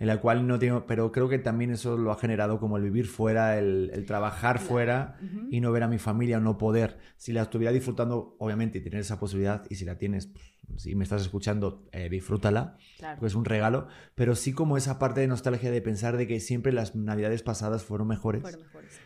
[0.00, 2.82] en la cual no tengo, pero creo que también eso lo ha generado como el
[2.82, 5.18] vivir fuera, el, trabajar fuera
[5.50, 6.96] y no ver a mi familia o no poder.
[7.18, 10.30] Si la estuviera disfrutando, obviamente, y tener esa posibilidad, y si la tienes,
[10.66, 13.26] pues, si me estás escuchando, eh, disfrútala, claro.
[13.26, 16.72] es un regalo, pero sí como esa parte de nostalgia de pensar de que siempre
[16.72, 18.42] las navidades pasadas fueron mejores.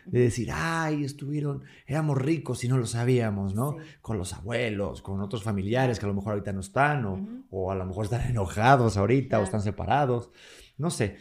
[0.05, 3.75] De decir, ay, estuvieron, éramos ricos y no lo sabíamos, ¿no?
[4.01, 7.69] Con los abuelos, con otros familiares que a lo mejor ahorita no están, o, o
[7.69, 10.31] a lo mejor están enojados ahorita, o están separados
[10.77, 11.17] no sé,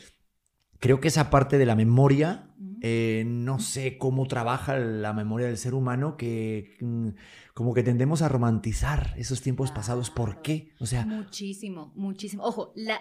[0.79, 5.57] creo que esa parte de la memoria, eh, no sé cómo trabaja la memoria del
[5.57, 7.09] ser humano, que mm,
[7.55, 10.11] como que tendemos a romantizar esos tiempos pasados.
[10.11, 10.73] ¿Por qué?
[10.81, 11.07] O sea...
[11.07, 12.43] Muchísimo, muchísimo.
[12.45, 13.01] Ojo, la,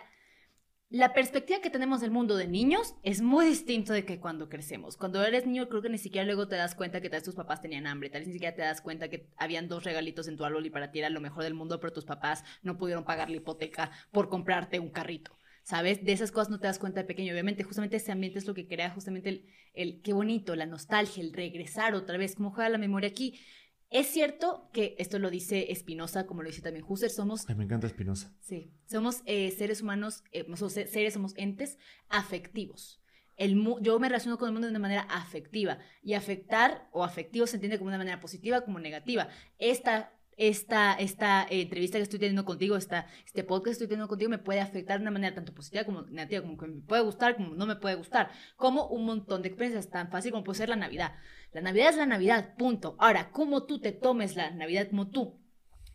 [0.90, 4.96] la perspectiva que tenemos del mundo de niños es muy distinto de que cuando crecemos.
[4.96, 7.36] Cuando eres niño creo que ni siquiera luego te das cuenta que tal vez tus
[7.36, 10.38] papás tenían hambre, tal vez ni siquiera te das cuenta que habían dos regalitos en
[10.38, 13.04] tu árbol y para ti era lo mejor del mundo, pero tus papás no pudieron
[13.04, 15.36] pagar la hipoteca por comprarte un carrito.
[15.64, 16.04] ¿Sabes?
[16.04, 17.34] De esas cosas no te das cuenta de pequeño.
[17.34, 21.24] Obviamente, justamente ese ambiente es lo que crea justamente el, el qué bonito, la nostalgia,
[21.24, 23.40] el regresar otra vez, cómo juega la memoria aquí.
[23.90, 27.48] Es cierto que esto lo dice Espinosa, como lo dice también Husserl, somos...
[27.48, 28.36] me encanta Espinosa.
[28.40, 31.78] Sí, somos eh, seres humanos, eh, seres, somos entes
[32.10, 33.00] afectivos.
[33.38, 37.46] El, yo me relaciono con el mundo de una manera afectiva y afectar o afectivo
[37.46, 39.28] se entiende como una manera positiva como negativa.
[39.60, 44.08] Esta esta, esta eh, entrevista que estoy teniendo contigo, esta, este podcast que estoy teniendo
[44.08, 47.04] contigo, me puede afectar de una manera tanto positiva como negativa, como que me puede
[47.04, 50.58] gustar, como no me puede gustar, como un montón de experiencias tan fácil como puede
[50.58, 51.14] ser la Navidad.
[51.52, 52.96] La Navidad es la Navidad, punto.
[53.00, 55.40] Ahora, cómo tú te tomes la Navidad, como tú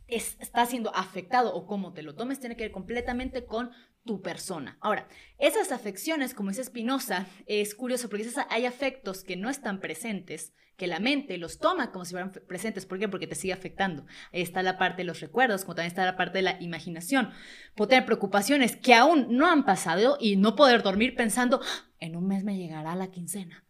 [0.09, 3.71] está siendo afectado o cómo te lo tomes, tiene que ver completamente con
[4.05, 4.79] tu persona.
[4.81, 10.53] Ahora, esas afecciones, como dice Spinoza, es curioso porque hay afectos que no están presentes,
[10.77, 12.87] que la mente los toma como si fueran presentes.
[12.87, 13.09] ¿Por qué?
[13.09, 14.07] Porque te sigue afectando.
[14.33, 17.31] Está la parte de los recuerdos, como también está la parte de la imaginación.
[17.75, 22.17] Puedo tener preocupaciones que aún no han pasado y no poder dormir pensando, ah, en
[22.17, 23.68] un mes me llegará la quincena.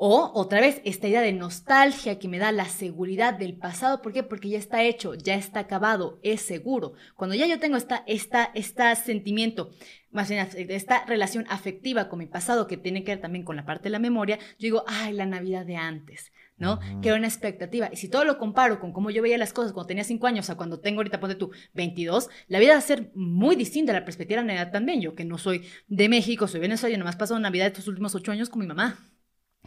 [0.00, 4.00] O otra vez, esta idea de nostalgia que me da la seguridad del pasado.
[4.00, 4.22] ¿Por qué?
[4.22, 6.92] Porque ya está hecho, ya está acabado, es seguro.
[7.16, 9.72] Cuando ya yo tengo esta, esta, este sentimiento,
[10.12, 13.66] más bien esta relación afectiva con mi pasado, que tiene que ver también con la
[13.66, 16.30] parte de la memoria, yo digo, ay, la Navidad de antes.
[16.58, 16.78] ¿no?
[17.02, 17.88] Que era una expectativa.
[17.92, 20.48] Y si todo lo comparo con cómo yo veía las cosas cuando tenía 5 años
[20.48, 24.04] a cuando tengo ahorita, ponte tú, 22, la vida va a ser muy distinta, la
[24.04, 25.00] perspectiva de la Navidad también.
[25.00, 28.48] Yo que no soy de México, soy venezolano, nomás paso Navidad estos últimos 8 años
[28.48, 28.98] con mi mamá.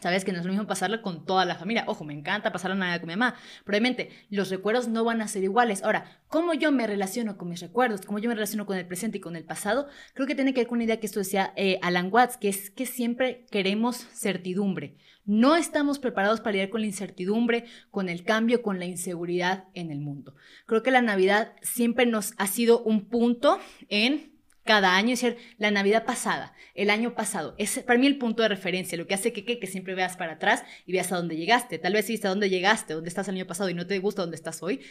[0.01, 1.83] Sabes que no es lo mismo pasarla con toda la familia.
[1.85, 3.35] Ojo, me encanta pasar la Navidad con mi mamá.
[3.63, 5.83] Probablemente los recuerdos no van a ser iguales.
[5.83, 8.01] Ahora, ¿cómo yo me relaciono con mis recuerdos?
[8.01, 9.87] ¿Cómo yo me relaciono con el presente y con el pasado?
[10.15, 12.49] Creo que tiene que ver con una idea que esto decía eh, Alan Watts, que
[12.49, 14.97] es que siempre queremos certidumbre.
[15.23, 19.91] No estamos preparados para lidiar con la incertidumbre, con el cambio, con la inseguridad en
[19.91, 20.33] el mundo.
[20.65, 24.30] Creo que la Navidad siempre nos ha sido un punto en
[24.63, 28.43] cada año, es decir, la Navidad pasada, el año pasado, es para mí el punto
[28.43, 31.35] de referencia, lo que hace que, que, siempre veas para atrás y veas a dónde
[31.35, 31.79] llegaste.
[31.79, 33.97] Tal vez si viste a dónde llegaste, dónde estás el año pasado y no te
[33.99, 34.81] gusta dónde estás hoy,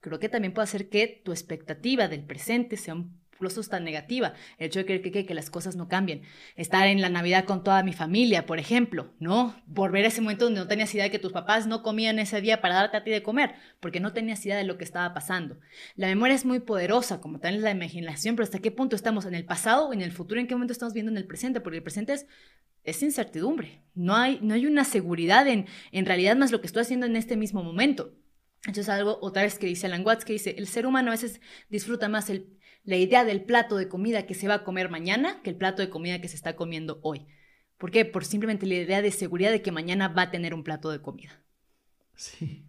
[0.00, 4.34] creo que también puede hacer que tu expectativa del presente sea un incluso tan negativa,
[4.58, 6.22] el hecho de creer que, que, las cosas no cambien.
[6.56, 9.54] Estar en la Navidad con toda mi familia, por ejemplo, ¿no?
[9.66, 12.40] Volver a ese momento donde no tenías idea de que tus papás no comían ese
[12.40, 15.14] día para darte a ti de comer, porque no tenías idea de lo que estaba
[15.14, 15.58] pasando.
[15.94, 19.34] La memoria es muy poderosa, como es la imaginación, pero ¿hasta qué punto estamos en
[19.34, 20.40] el pasado o en el futuro?
[20.40, 21.60] ¿En qué momento estamos viendo en el presente?
[21.60, 22.26] Porque el presente es
[22.84, 23.82] es incertidumbre.
[23.94, 27.16] No hay, no hay una seguridad en, en realidad más lo que estoy haciendo en
[27.16, 28.14] este mismo momento.
[28.66, 31.14] Eso es algo otra vez que dice Alan Watts, que dice, el ser humano a
[31.14, 34.90] veces disfruta más el, la idea del plato de comida que se va a comer
[34.90, 37.26] mañana que el plato de comida que se está comiendo hoy.
[37.76, 38.04] ¿Por qué?
[38.04, 41.00] Por simplemente la idea de seguridad de que mañana va a tener un plato de
[41.00, 41.42] comida.
[42.16, 42.66] Sí,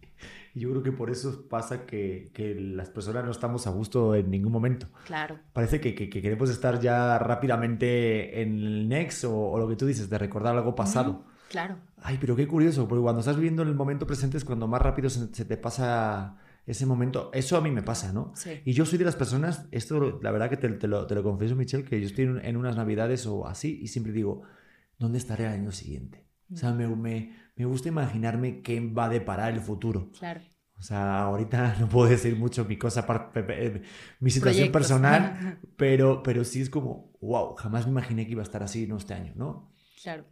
[0.54, 4.30] yo creo que por eso pasa que, que las personas no estamos a gusto en
[4.30, 4.88] ningún momento.
[5.06, 5.40] Claro.
[5.52, 10.08] Parece que, que, queremos estar ya rápidamente en el next o, lo que tú dices,
[10.08, 11.24] de recordar algo pasado.
[11.48, 11.78] Claro.
[11.96, 14.80] Ay, pero qué curioso, porque cuando estás viviendo en el momento presente es cuando más
[14.80, 16.36] rápido se, se te pasa
[16.66, 17.30] ese momento.
[17.32, 18.32] Eso a mí me pasa, ¿no?
[18.34, 18.60] Sí.
[18.64, 21.56] Y yo soy de las personas, esto la verdad que te, lo, te, lo, confieso,
[21.56, 24.42] Michelle, que yo estoy en, unas navidades o así y siempre digo,
[24.98, 26.26] ¿dónde estaré el año siguiente?
[26.52, 30.10] O sea, me, me, me gusta imaginarme qué va a deparar el futuro.
[30.18, 30.40] Claro.
[30.80, 33.06] O sea, ahorita no puedo decir mucho mi cosa,
[34.18, 38.44] mi situación personal, pero, pero sí es como, wow, jamás me imaginé que iba a
[38.44, 39.72] estar así en este año, ¿no?
[40.02, 40.24] Claro.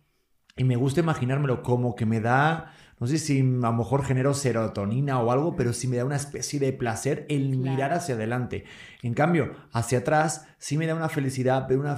[0.58, 4.34] Y me gusta imaginármelo como que me da no sé si a lo mejor genero
[4.34, 8.64] serotonina o algo, pero sí me da una especie de placer el mirar hacia adelante.
[9.02, 11.96] En cambio, hacia atrás sí me da una felicidad, pero una,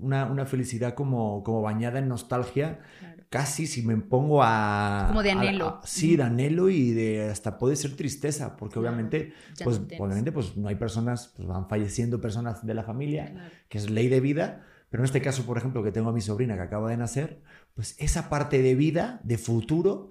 [0.00, 2.80] una, una, felicidad como, como bañada en nostalgia.
[3.30, 5.06] Casi si me pongo a...
[5.08, 5.80] Como de anhelo.
[5.84, 9.32] sí, de anhelo y de hasta puede ser tristeza, porque obviamente,
[9.62, 13.88] pues, obviamente pues no hay personas, pues van falleciendo personas de la familia, que es
[13.88, 16.60] ley de vida, Pero en este caso, por ejemplo, que tengo a mi sobrina que
[16.60, 17.40] acaba de nacer,
[17.74, 20.10] pues esa parte de vida, de futuro,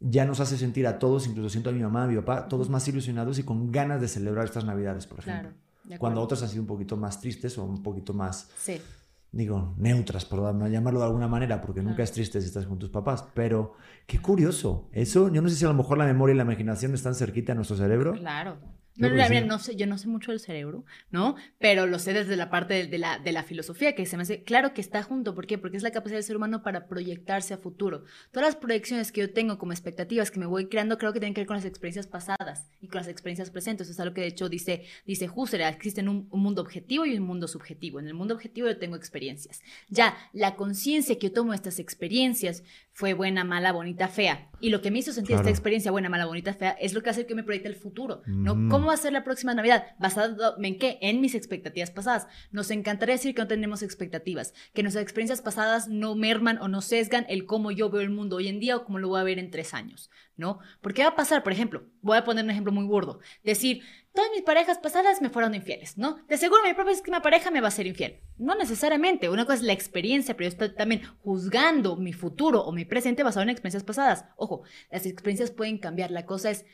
[0.00, 2.68] ya nos hace sentir a todos, incluso siento a mi mamá, a mi papá, todos
[2.68, 5.52] más ilusionados y con ganas de celebrar estas Navidades, por ejemplo.
[5.98, 8.50] Cuando otras han sido un poquito más tristes o un poquito más...
[8.58, 8.82] Sí
[9.30, 10.40] digo, neutras, por
[10.70, 13.74] llamarlo de alguna manera, porque nunca es triste si estás con tus papás, pero
[14.06, 14.88] qué curioso.
[14.92, 17.52] Eso, yo no sé si a lo mejor la memoria y la imaginación están cerquita
[17.52, 18.12] a nuestro cerebro.
[18.14, 18.56] Claro.
[18.98, 21.36] Yo no sé, yo no sé mucho del cerebro, ¿no?
[21.58, 24.42] Pero lo sé desde la parte de, la, de la filosofía, que se me hace
[24.42, 25.34] claro que está junto.
[25.34, 25.56] ¿Por qué?
[25.56, 28.04] Porque es la capacidad del ser humano para proyectarse a futuro.
[28.32, 31.34] Todas las proyecciones que yo tengo como expectativas que me voy creando, creo que tienen
[31.34, 33.86] que ver con las experiencias pasadas y con las experiencias presentes.
[33.86, 37.16] Eso es algo que de hecho dice, dice Husserl, existe un, un mundo objetivo y
[37.16, 38.00] un mundo subjetivo.
[38.00, 39.62] En el mundo objetivo yo tengo experiencias.
[39.88, 42.64] Ya, la conciencia que yo tomo de estas experiencias
[42.98, 44.50] fue buena, mala, bonita, fea.
[44.58, 47.10] Y lo que me hizo sentir esta experiencia buena, mala, bonita, fea, es lo que
[47.10, 48.54] hace que me proyecte el futuro, ¿no?
[48.68, 49.84] ¿Cómo va a ser la próxima Navidad?
[50.00, 50.98] ¿Basado en qué?
[51.00, 52.26] En mis expectativas pasadas.
[52.50, 56.80] Nos encantaría decir que no tenemos expectativas, que nuestras experiencias pasadas no merman o no
[56.80, 59.22] sesgan el cómo yo veo el mundo hoy en día o cómo lo voy a
[59.22, 60.58] ver en tres años, ¿no?
[60.80, 63.84] Porque va a pasar, por ejemplo, voy a poner un ejemplo muy burdo, decir,
[64.18, 66.18] todas mis parejas pasadas me fueron infieles, ¿no?
[66.26, 68.18] De seguro mi próxima pareja me va a ser infiel.
[68.36, 72.72] No necesariamente, una cosa es la experiencia, pero yo estoy también juzgando mi futuro o
[72.72, 74.24] mi presente basado en experiencias pasadas.
[74.34, 76.66] Ojo, las experiencias pueden cambiar, la cosa es,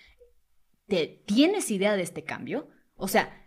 [0.86, 2.70] ¿te tienes idea de este cambio?
[2.96, 3.43] O sea,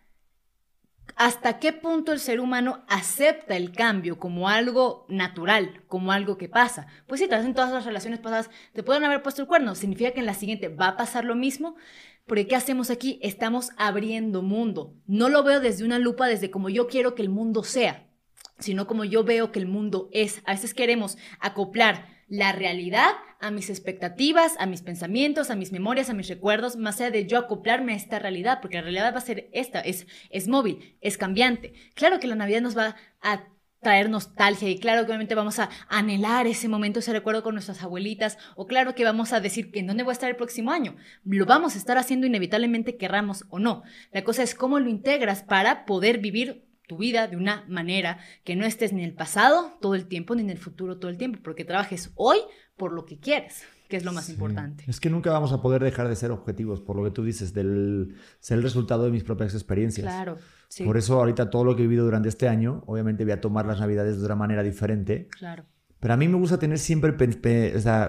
[1.16, 6.50] ¿hasta qué punto el ser humano acepta el cambio como algo natural, como algo que
[6.50, 6.88] pasa?
[7.08, 10.12] Pues si te en todas las relaciones pasadas, te pueden haber puesto el cuerno, significa
[10.12, 11.76] que en la siguiente va a pasar lo mismo.
[12.26, 13.20] Porque ¿qué hacemos aquí?
[13.24, 14.94] Estamos abriendo mundo.
[15.08, 18.06] No lo veo desde una lupa, desde como yo quiero que el mundo sea,
[18.60, 20.42] sino como yo veo que el mundo es.
[20.46, 26.10] A veces queremos acoplar la realidad a mis expectativas, a mis pensamientos, a mis memorias,
[26.10, 29.20] a mis recuerdos, más allá de yo acoplarme a esta realidad, porque la realidad va
[29.20, 31.74] a ser esta, es, es móvil, es cambiante.
[31.94, 33.48] Claro que la Navidad nos va a
[33.80, 37.84] traer nostalgia y claro que obviamente vamos a anhelar ese momento, ese recuerdo con nuestras
[37.84, 40.72] abuelitas o claro que vamos a decir que en dónde voy a estar el próximo
[40.72, 40.96] año.
[41.24, 43.84] Lo vamos a estar haciendo inevitablemente querramos o no.
[44.12, 48.56] La cosa es cómo lo integras para poder vivir tu vida de una manera que
[48.56, 51.18] no estés ni en el pasado todo el tiempo ni en el futuro todo el
[51.18, 52.38] tiempo, porque trabajes hoy
[52.76, 54.84] por lo que quieres que es lo más importante.
[54.88, 57.54] Es que nunca vamos a poder dejar de ser objetivos, por lo que tú dices,
[57.54, 60.06] del ser el resultado de mis propias experiencias.
[60.06, 60.38] Claro.
[60.84, 63.66] Por eso ahorita todo lo que he vivido durante este año, obviamente voy a tomar
[63.66, 65.30] las navidades de una manera diferente.
[65.30, 65.64] Claro.
[66.00, 67.16] Pero a mí me gusta tener siempre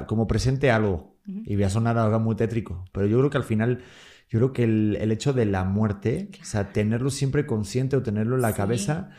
[0.07, 1.16] como presente algo.
[1.24, 2.85] Y voy a sonar algo muy tétrico.
[2.91, 3.83] Pero yo creo que al final,
[4.29, 8.03] yo creo que el, el hecho de la muerte, o sea, tenerlo siempre consciente o
[8.03, 9.11] tenerlo en la cabeza,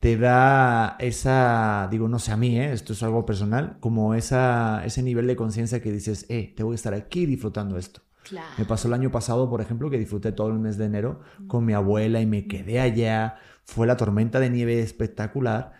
[0.00, 2.72] te da esa, digo, no sé a mí, ¿eh?
[2.72, 6.72] esto es algo personal, como esa, ese nivel de conciencia que dices, eh, te voy
[6.72, 8.00] a estar aquí disfrutando esto.
[8.58, 11.64] Me pasó el año pasado, por ejemplo, que disfruté todo el mes de enero con
[11.64, 13.36] mi abuela y me quedé allá.
[13.64, 15.72] Fue la tormenta de nieve espectacular.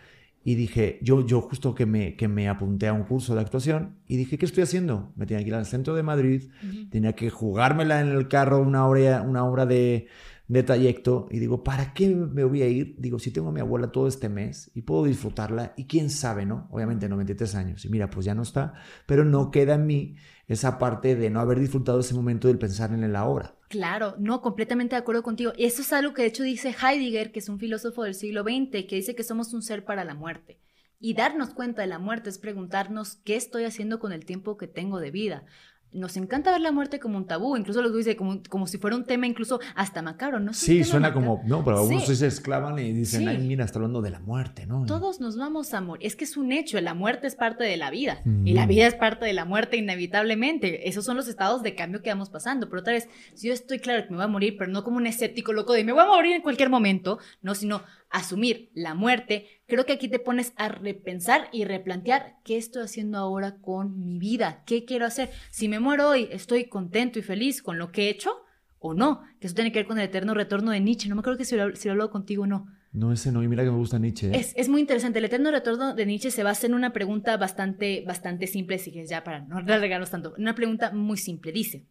[0.42, 3.98] Y dije, yo, yo justo que me, que me apunté a un curso de actuación
[4.06, 5.12] y dije, ¿qué estoy haciendo?
[5.14, 6.50] Me tenía que ir al centro de Madrid,
[6.90, 10.08] tenía que jugármela en el carro una hora, una hora de,
[10.50, 12.96] de trayecto y digo, ¿para qué me voy a ir?
[12.98, 16.44] Digo, si tengo a mi abuela todo este mes y puedo disfrutarla y quién sabe,
[16.44, 16.66] ¿no?
[16.72, 18.74] Obviamente 93 años y mira, pues ya no está,
[19.06, 20.16] pero no queda en mí
[20.50, 23.54] esa parte de no haber disfrutado ese momento del pensar en la obra.
[23.68, 25.52] Claro, no, completamente de acuerdo contigo.
[25.56, 28.84] Eso es algo que de hecho dice Heidegger, que es un filósofo del siglo XX,
[28.88, 30.58] que dice que somos un ser para la muerte.
[30.98, 34.66] Y darnos cuenta de la muerte es preguntarnos qué estoy haciendo con el tiempo que
[34.66, 35.46] tengo de vida
[35.92, 38.96] nos encanta ver la muerte como un tabú, incluso lo dice como, como si fuera
[38.96, 40.52] un tema incluso hasta macabro, ¿no?
[40.52, 44.10] Sí, suena como, no, pero algunos se esclavan y dicen, ay, mira, está hablando de
[44.10, 44.84] la muerte, ¿no?
[44.86, 47.76] Todos nos vamos a morir, es que es un hecho, la muerte es parte de
[47.76, 51.62] la vida y la vida es parte de la muerte inevitablemente, esos son los estados
[51.62, 54.24] de cambio que vamos pasando, pero otra vez, si yo estoy claro que me voy
[54.24, 56.70] a morir, pero no como un escéptico loco de me voy a morir en cualquier
[56.70, 62.36] momento, no, sino asumir la muerte, creo que aquí te pones a repensar y replantear
[62.44, 65.30] qué estoy haciendo ahora con mi vida, qué quiero hacer.
[65.50, 68.32] Si me muero hoy, estoy contento y feliz con lo que he hecho
[68.78, 71.08] o no, que eso tiene que ver con el eterno retorno de Nietzsche.
[71.08, 72.66] No me acuerdo que si lo, si lo he hablado contigo o no.
[72.92, 74.28] No, ese no, y mira que me gusta Nietzsche.
[74.28, 74.32] ¿eh?
[74.34, 75.20] Es, es, muy interesante.
[75.20, 79.06] El eterno retorno de Nietzsche se basa en una pregunta bastante, bastante simple, si que
[79.06, 80.34] ya para no regalos tanto.
[80.38, 81.52] Una pregunta muy simple.
[81.52, 81.86] Dice,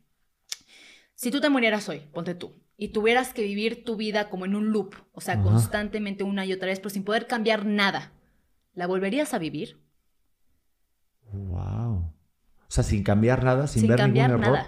[1.19, 4.55] si tú te murieras hoy, ponte tú, y tuvieras que vivir tu vida como en
[4.55, 8.13] un loop, o sea, constantemente una y otra vez, pero sin poder cambiar nada,
[8.73, 9.81] ¿la volverías a vivir?
[11.33, 11.97] Wow.
[12.05, 12.13] O
[12.69, 14.59] sea, sin cambiar nada, sin, ver cambiar ningún error.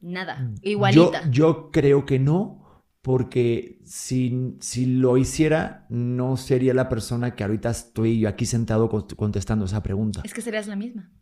[0.00, 1.24] Nada, nada, igualita.
[1.24, 7.44] Yo, yo creo que no, porque si, si lo hiciera, no sería la persona que
[7.44, 10.22] ahorita estoy yo aquí sentado contestando esa pregunta.
[10.24, 11.12] Es que serías la misma.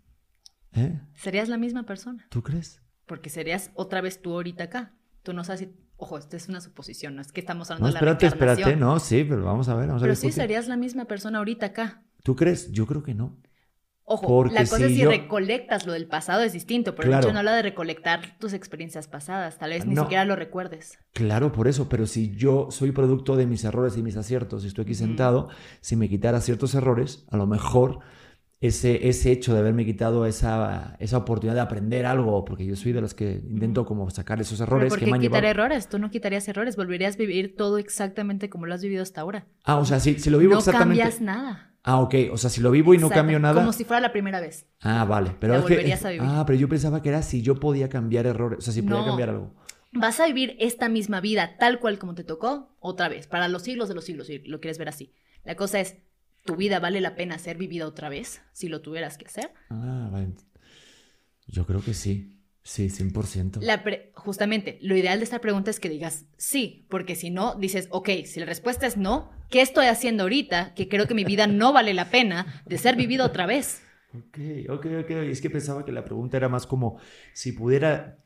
[0.75, 1.01] ¿Eh?
[1.15, 2.25] Serías la misma persona.
[2.31, 2.81] ¿Tú crees?
[3.11, 4.93] Porque serías otra vez tú ahorita acá.
[5.25, 7.89] Tú no sabes si Ojo, esta es una suposición, no es que estamos hablando No,
[7.89, 10.17] de la espérate, espérate, no, sí, pero vamos a ver, vamos a Pero ver.
[10.17, 12.05] sí serías la misma persona ahorita acá.
[12.23, 12.71] ¿Tú crees?
[12.73, 13.37] Yo creo que no.
[14.05, 17.09] Ojo, Porque la cosa si es si yo- recolectas lo del pasado es distinto, pero
[17.09, 17.19] Claro.
[17.19, 20.03] el hecho no habla de recolectar tus experiencias pasadas, tal vez ni No.
[20.05, 20.99] siquiera lo recuerdes.
[21.13, 24.69] Claro, por eso, pero si yo soy producto de mis errores y mis aciertos y
[24.69, 25.49] estoy aquí sentado,
[25.83, 27.99] si me quitara ciertos errores, a lo mejor
[28.61, 32.93] ese, ese hecho de haberme quitado esa, esa oportunidad de aprender algo, porque yo soy
[32.93, 35.51] de los que intento como sacar esos errores ¿por que qué me han quitar llevado...
[35.65, 35.89] errores?
[35.89, 39.47] Tú no quitarías errores, volverías a vivir todo exactamente como lo has vivido hasta ahora.
[39.65, 41.03] Ah, o sea, si, si lo vivo no exactamente...
[41.03, 41.73] cambias nada.
[41.83, 43.55] Ah, ok, o sea, si lo vivo y no cambio nada...
[43.63, 44.67] Como si fuera la primera vez.
[44.81, 46.29] Ah, vale, pero es que- volverías a vivir.
[46.31, 48.99] Ah, pero yo pensaba que era si yo podía cambiar errores, o sea, si podía
[48.99, 49.07] No.
[49.07, 49.55] cambiar algo.
[49.93, 53.63] Vas a vivir esta misma vida tal cual como te tocó otra vez, para los
[53.63, 55.15] siglos de los siglos, si lo quieres ver así.
[55.43, 55.97] La cosa es,
[56.45, 59.51] ¿tu vida vale la pena ser vivida otra vez si lo tuvieras que hacer?
[59.69, 60.11] Ah.
[61.47, 62.37] Yo creo que sí.
[62.63, 63.61] Sí, 100%.
[63.63, 67.55] La pre- justamente, lo ideal de esta pregunta es que digas sí, porque si no,
[67.55, 71.25] dices, ok, si la respuesta es no, ¿qué estoy haciendo ahorita que creo que mi
[71.25, 73.83] vida no vale la pena de ser vivida otra vez?
[74.13, 74.39] Ok,
[74.69, 75.11] ok, ok.
[75.11, 77.01] Es que pensaba que la pregunta era más como
[77.33, 78.19] si pudiera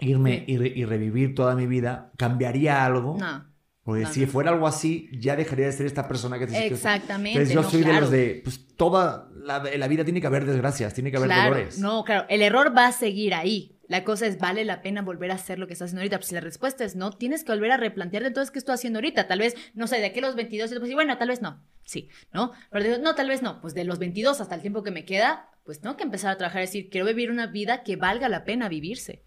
[0.00, 3.16] irme y, re- y revivir toda mi vida, ¿cambiaría algo?
[3.18, 3.49] No,
[3.82, 7.30] Porque no, si fuera algo así, ya dejaría de ser esta persona que te exactamente.
[7.30, 8.00] Entonces yo no, soy de claro.
[8.02, 11.78] los de, pues toda la, vida tiene que haber desgracias, tiene que haber Claro, dolores.
[11.78, 13.78] no, claro, el error va a seguir ahí.
[13.88, 16.18] La cosa es, ¿vale la pena volver a hacer lo que estás haciendo ahorita?
[16.18, 18.98] Pues si la respuesta es no, tienes que volver a replantearte entonces qué estoy haciendo
[18.98, 19.26] ahorita.
[19.26, 21.60] Tal vez, no sé, de aquí a los 22, pues, bueno, tal vez no.
[21.84, 22.52] Sí, ¿no?
[22.70, 23.60] Pero digo, no, tal vez no.
[23.60, 26.36] Pues de los 22 hasta el tiempo que me queda, pues tengo que empezar a
[26.36, 29.24] trabajar y decir, quiero vivir una vida que valga la pena vivirse.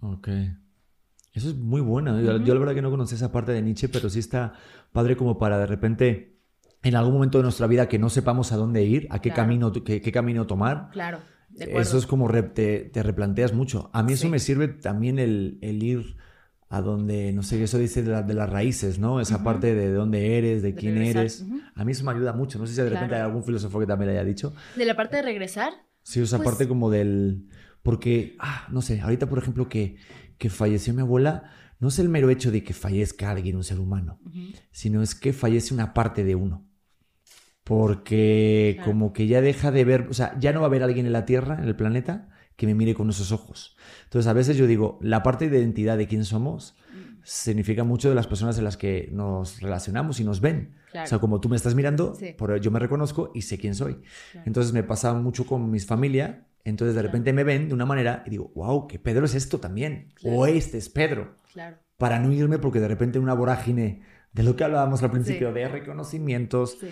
[0.00, 0.28] Ok.
[1.36, 2.20] Eso es muy bueno.
[2.20, 2.44] Yo, Ujú.
[2.44, 4.54] yo la verdad que no conocía esa parte de Nietzsche, pero sí está
[4.92, 6.38] padre como para de repente,
[6.82, 9.42] en algún momento de nuestra vida que no sepamos a dónde ir, a qué, Claro.
[9.42, 11.18] camino, qué, qué camino tomar, Claro,
[11.58, 13.90] eso es como re- te, te replanteas mucho.
[13.92, 14.28] A mí eso Sí.
[14.30, 16.16] me sirve también el, el ir
[16.68, 19.20] a donde, no sé, eso dice de, la- de las raíces, ¿no?
[19.20, 19.44] Esa Ujú.
[19.44, 21.44] parte de dónde eres, de, De quién regresar, eres.
[21.74, 22.58] A mí eso me ayuda mucho.
[22.58, 23.24] No sé si de repente Claro.
[23.24, 24.52] hay algún filósofo que también le haya dicho.
[24.76, 25.72] De la parte de regresar,
[26.02, 27.48] Sí, esa Pues- parte como del...
[27.82, 29.96] Porque, ah, no sé, ahorita por ejemplo que,
[30.38, 33.78] que falleció mi abuela, no es el mero hecho de que fallezca alguien, un ser
[33.80, 34.18] humano,
[34.70, 36.66] sino es que fallece una parte de uno.
[37.64, 38.90] Porque Claro.
[38.92, 41.12] como que ya deja de ver, o sea, ya no va a haber alguien en
[41.12, 43.76] la Tierra, en el planeta, que me mire con esos ojos.
[44.04, 46.76] Entonces a veces yo digo, la parte de identidad de quién somos
[47.24, 50.76] significa mucho de las personas en las que nos relacionamos y nos ven.
[50.92, 51.04] claro.
[51.06, 52.34] O sea, como tú me estás mirando, Sí.
[52.38, 53.96] por- yo me reconozco y sé quién soy.
[54.32, 54.46] claro.
[54.46, 56.46] Entonces me pasa mucho con mis familia.
[56.66, 57.08] Entonces de Claro.
[57.12, 60.08] repente me ven de una manera y digo, wow, que Pedro es esto también.
[60.16, 60.36] Claro.
[60.36, 61.36] O este es Pedro.
[61.52, 64.02] Claro, Para no irme porque de repente una vorágine
[64.32, 65.54] de lo que hablábamos al principio, Sí.
[65.54, 66.88] de reconocimientos, sí.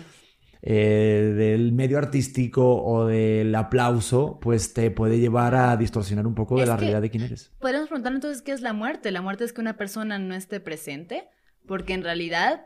[0.61, 6.59] eh, del medio artístico o del aplauso, pues te puede llevar a distorsionar un poco
[6.59, 7.51] de la realidad de quién eres.
[7.59, 9.11] Podríamos preguntar entonces qué es la muerte.
[9.11, 11.27] La muerte es que una persona no esté presente,
[11.67, 12.65] porque en realidad,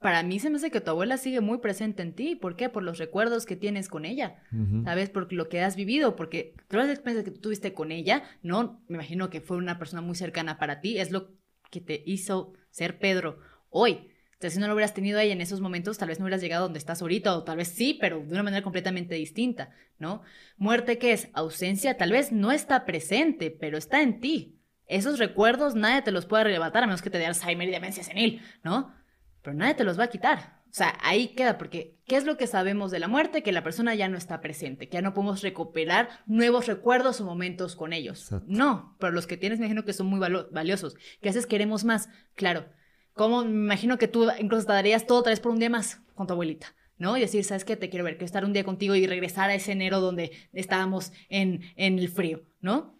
[0.00, 2.34] para mí se me hace que tu abuela sigue muy presente en ti.
[2.34, 2.70] ¿Por qué?
[2.70, 4.82] Por los recuerdos que tienes con ella, Ujú.
[4.82, 5.10] ¿sabes?
[5.10, 8.82] Por lo que has vivido, porque todas las experiencias que tú tuviste con ella, no,
[8.88, 11.28] me imagino que fue una persona muy cercana para ti, es lo
[11.70, 14.08] que te hizo ser Pedro hoy.
[14.32, 16.40] Entonces, si no lo hubieras tenido a ella en esos momentos, tal vez no hubieras
[16.40, 20.22] llegado donde estás ahorita, o tal vez sí, pero de una manera completamente distinta, ¿no?
[20.56, 21.28] Muerte, ¿qué es?
[21.34, 24.56] Ausencia, tal vez no está presente, pero está en ti.
[24.86, 28.02] Esos recuerdos nadie te los puede arrebatar, a menos que te dé Alzheimer y demencia
[28.02, 28.94] senil, ¿no?
[29.42, 30.60] Pero nadie te los va a quitar.
[30.70, 33.42] O sea, ahí queda, porque ¿qué es lo que sabemos de la muerte?
[33.42, 37.24] Que la persona ya no está presente, que ya no podemos recuperar nuevos recuerdos o
[37.24, 38.22] momentos con ellos.
[38.22, 38.46] Exacto.
[38.48, 40.94] No, pero los que tienes me imagino que son muy valiosos.
[41.20, 42.66] Que haces queremos más, claro.
[43.14, 46.00] Como me imagino que tú incluso te darías todo otra vez por un día más
[46.14, 46.68] con tu abuelita,
[46.98, 47.16] ¿no?
[47.16, 47.76] Y decir, ¿sabes qué?
[47.76, 51.12] Te quiero ver, quiero estar un día contigo y regresar a ese enero donde estábamos
[51.28, 52.96] en, en el frío, ¿no?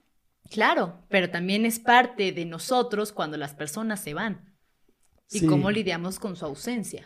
[0.50, 4.49] Claro, pero también es parte de nosotros cuando las personas se van
[5.30, 5.46] y Sí.
[5.46, 7.04] cómo lidiamos con su ausencia.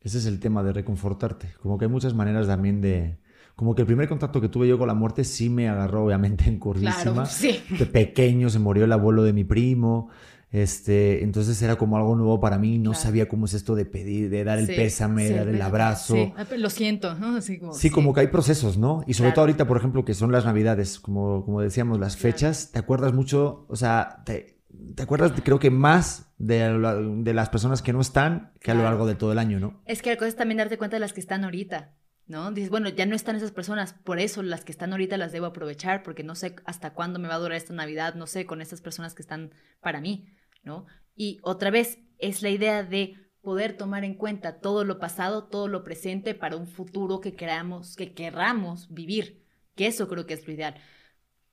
[0.00, 1.54] Ese es el tema de reconfortarte.
[1.62, 3.18] Como que hay muchas maneras también de...
[3.56, 6.44] Como que el primer contacto que tuve yo con la muerte sí me agarró obviamente
[6.48, 7.02] en curvísima.
[7.02, 7.60] Claro, sí.
[7.78, 10.10] De pequeño se murió el abuelo de mi primo.
[10.50, 12.78] Este, entonces era como algo nuevo para mí.
[12.78, 13.02] No Claro.
[13.04, 16.14] sabía cómo es esto de pedir, de dar el Sí, pésame, sí, dar el abrazo.
[16.14, 17.36] Sí, lo siento, ¿no?
[17.36, 19.02] Así como, Sí, como que hay procesos, ¿no?
[19.06, 19.34] Y sobre Claro.
[19.34, 22.32] todo ahorita, por ejemplo, que son las navidades, como, como decíamos, las Claro.
[22.32, 24.58] fechas, te acuerdas mucho, o sea, te,
[24.94, 28.74] te acuerdas, creo que más de, la- de las personas que no están que a
[28.74, 29.82] lo largo de todo el año, ¿no?
[29.86, 31.94] Es que la cosa es también darte cuenta de las que están ahorita,
[32.26, 32.50] ¿no?
[32.52, 35.46] Dices, bueno, ya no están esas personas, por eso las que están ahorita las debo
[35.46, 38.60] aprovechar, porque no sé hasta cuándo me va a durar esta Navidad, no sé, con
[38.60, 40.28] estas personas que están para mí,
[40.62, 40.86] ¿no?
[41.16, 45.68] Y otra vez, es la idea de poder tomar en cuenta todo lo pasado, todo
[45.68, 49.44] lo presente para un futuro que queramos, que querramos vivir,
[49.76, 50.76] que eso creo que es lo ideal.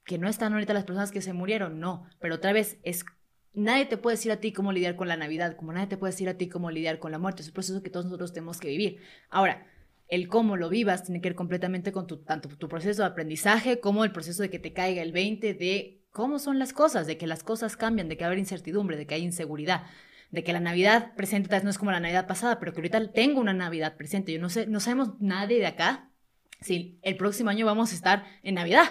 [0.05, 3.05] Que no están ahorita las personas que se murieron, no, pero otra vez es
[3.53, 6.11] nadie te puede decir a ti cómo lidiar con la Navidad, como nadie te puede
[6.11, 7.41] decir a ti cómo lidiar con la muerte.
[7.41, 8.99] Es un proceso que todos nosotros tenemos que vivir.
[9.29, 9.65] Ahora,
[10.07, 13.79] el cómo lo vivas tiene que ver completamente con tu, tanto tu proceso de aprendizaje
[13.79, 17.17] como el proceso de que te caiga el 20 de cómo son las cosas, de
[17.17, 19.83] que las cosas cambian, de que hay incertidumbre, de que hay inseguridad,
[20.29, 22.79] de que la Navidad presente tal vez no es como la Navidad pasada, pero que
[22.79, 24.33] ahorita tengo una Navidad presente.
[24.33, 26.09] Yo no sé, no sabemos nadie de acá
[26.59, 28.89] si el próximo año vamos a estar en Navidad.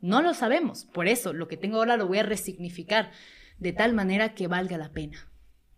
[0.00, 0.84] No lo sabemos.
[0.84, 3.10] Por eso, lo que tengo ahora lo voy a resignificar
[3.58, 5.28] de tal manera que valga la pena.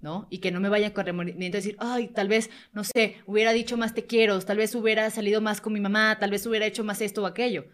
[0.01, 0.27] ¿no?
[0.31, 3.77] Y que no me vaya con remordimiento decir, ay, tal vez, no sé, hubiera dicho
[3.77, 6.85] más te quiero, tal vez hubiera salido más con mi mamá, tal vez hubiera hecho
[6.85, 7.67] más esto o aquello.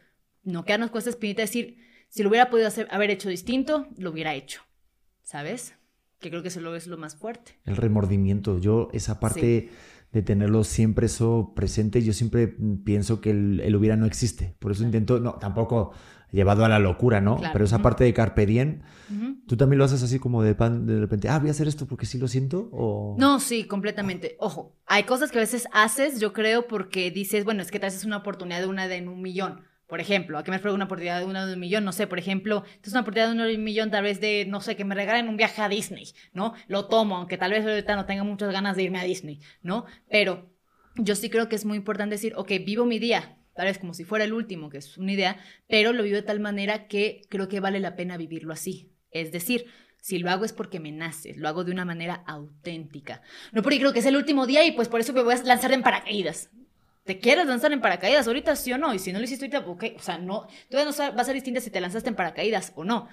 [0.42, 1.78] No quedarnos con esta espinita decir,
[2.08, 4.62] si lo hubiera podido hacer, haber hecho distinto, lo hubiera hecho,
[5.22, 5.74] ¿sabes?
[6.18, 7.58] Que creo que eso es lo más fuerte.
[7.64, 9.70] El remordimiento, yo esa parte
[10.12, 14.82] de tenerlo siempre eso presente, yo siempre pienso que el, hubiera no existe, por eso
[14.82, 15.92] intento, no, tampoco
[16.32, 17.38] llevado a la locura, ¿no?
[17.52, 18.82] Pero esa parte de carpe diem,
[19.46, 21.86] ¿tú también lo haces así como de, pan, de repente, ah, voy a hacer esto
[21.86, 22.68] porque sí lo siento?
[22.72, 23.16] O...
[23.18, 24.36] No, sí, completamente.
[24.38, 27.86] Ojo, hay cosas que a veces haces, yo creo, porque dices, bueno, es que te
[27.86, 29.62] haces una oportunidad de una de en un millón.
[29.86, 31.84] Por ejemplo, ¿a qué me refiero una oportunidad de una de un millón?
[31.84, 34.44] No sé, por ejemplo, es una oportunidad de una de un millón tal vez de,
[34.48, 36.54] no sé, que me regalen un viaje a Disney, ¿no?
[36.66, 39.84] Lo tomo, aunque tal vez ahorita no tenga muchas ganas de irme a Disney, ¿no?
[40.10, 40.50] Pero
[40.96, 43.94] yo sí creo que es muy importante decir, ok, vivo mi día, tal vez como
[43.94, 47.22] si fuera el último, que es una idea, pero lo vivo de tal manera que
[47.28, 48.92] creo que vale la pena vivirlo así.
[49.10, 49.66] Es decir,
[50.00, 53.22] si lo hago es porque me nace, lo hago de una manera auténtica.
[53.52, 55.42] No porque creo que es el último día y pues por eso me voy a
[55.42, 56.50] lanzar en paracaídas.
[57.04, 58.92] ¿Te quieres lanzar en paracaídas ahorita, sí o no?
[58.92, 61.34] Y si no lo hiciste ahorita, ok, o sea, no, todavía no va a ser
[61.34, 63.08] distinta si te lanzaste en paracaídas o no.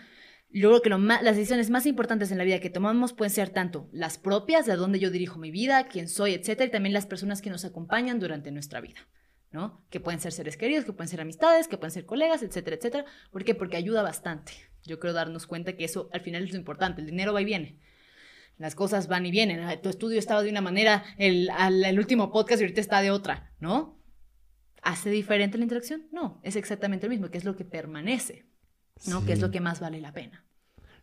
[0.51, 0.89] Yo creo que
[1.23, 4.75] las decisiones más importantes en la vida que tomamos pueden ser tanto las propias, de
[4.75, 8.19] dónde yo dirijo mi vida, quién soy, etcétera, y también las personas que nos acompañan
[8.19, 9.07] durante nuestra vida.
[9.53, 9.85] ¿No?
[9.91, 13.05] Que pueden ser seres queridos, que pueden ser amistades, que pueden ser colegas, etcétera, etcétera.
[13.31, 13.55] ¿Por qué?
[13.55, 14.51] Porque ayuda bastante.
[14.83, 17.01] Yo creo darnos cuenta que eso al final es lo importante.
[17.01, 17.79] El dinero va y viene.
[18.57, 19.61] Las cosas van y vienen.
[19.61, 23.11] Ah, tu estudio estaba de una manera, el, el último podcast y ahorita está de
[23.11, 23.99] otra, ¿no?
[24.81, 26.07] ¿Hace diferente la interacción?
[26.11, 28.45] No, es exactamente lo mismo, que es lo que permanece,
[29.07, 29.23] ¿no?
[29.23, 30.45] Que es lo que más vale la pena.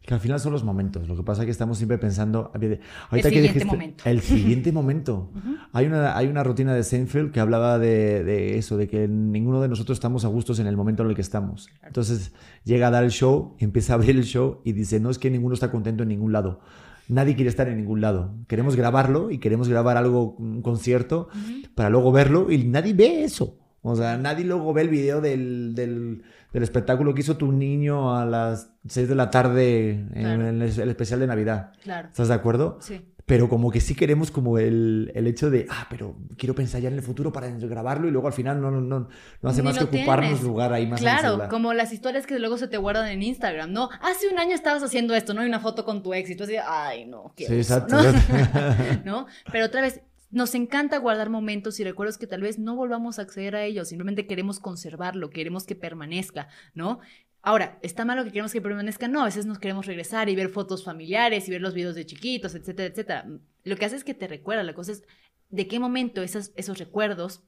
[0.03, 1.07] Que al final son los momentos.
[1.09, 2.53] Lo que pasa es que estamos siempre pensando.
[2.55, 2.81] el
[3.23, 4.05] siguiente momento.
[4.07, 5.31] El siguiente momento.
[5.73, 9.69] hay, una, hay una rutina de Seinfeld que hablaba de, eso, de que ninguno de
[9.69, 11.69] nosotros estamos a gustos en el momento en el que estamos.
[11.83, 12.33] Entonces
[12.65, 15.31] llega a dar el show, empieza a abrir el show y dice: No es que
[15.31, 16.61] ninguno está contento en ningún lado.
[17.09, 18.37] Nadie quiere estar en ningún lado.
[18.47, 21.29] Queremos grabarlo y queremos grabar algo, un concierto,
[21.75, 23.60] para luego verlo y nadie ve eso.
[23.83, 26.23] O sea, nadie luego ve el video del, del,
[26.53, 31.27] espectáculo que hizo tu niño a las 6 de la tarde en el, especial de
[31.27, 31.73] Navidad.
[31.83, 32.09] Claro.
[32.09, 32.79] ¿Estás de acuerdo?
[32.81, 33.01] Sí.
[33.31, 36.89] Pero como que sí queremos como el, el, hecho de, ah, pero quiero pensar ya
[36.89, 39.09] en el futuro para grabarlo y luego al final no, no, no,
[39.41, 42.67] no hace más que ocuparnos lugar ahí más Claro, como las historias que luego se
[42.67, 43.89] te guardan en Instagram, ¿no?
[44.03, 45.43] Hace un año estabas haciendo esto, ¿no?
[45.43, 47.97] Hay una foto con tu y tú así, ay, no, qué Sí, exacto.
[49.05, 49.27] ¿no?
[49.53, 50.01] Pero otra vez,
[50.31, 53.89] nos encanta guardar momentos y recuerdos que tal vez no volvamos a acceder a ellos,
[53.89, 57.01] simplemente queremos conservarlo, queremos que permanezca, ¿no?
[57.43, 59.09] Ahora, ¿está malo que queremos que permanezca?
[59.09, 62.05] No, a veces nos queremos regresar y ver fotos familiares y ver los videos de
[62.05, 63.27] chiquitos, etcétera, etcétera.
[63.65, 65.05] Lo que hace es que te recuerda, la cosa es
[65.49, 67.43] de qué momento esos, esos recuerdos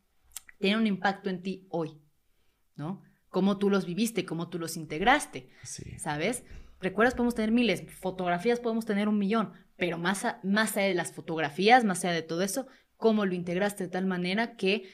[0.58, 1.98] tienen un impacto en ti hoy,
[2.74, 3.02] ¿no?
[3.28, 5.50] Cómo tú los viviste, cómo tú los integraste,
[5.98, 6.44] ¿sabes?
[6.82, 11.12] Recuerdas podemos tener miles, fotografías podemos tener un millón, pero más, más allá de las
[11.12, 12.66] fotografías, más allá de todo eso,
[12.96, 14.84] cómo lo integraste de tal manera que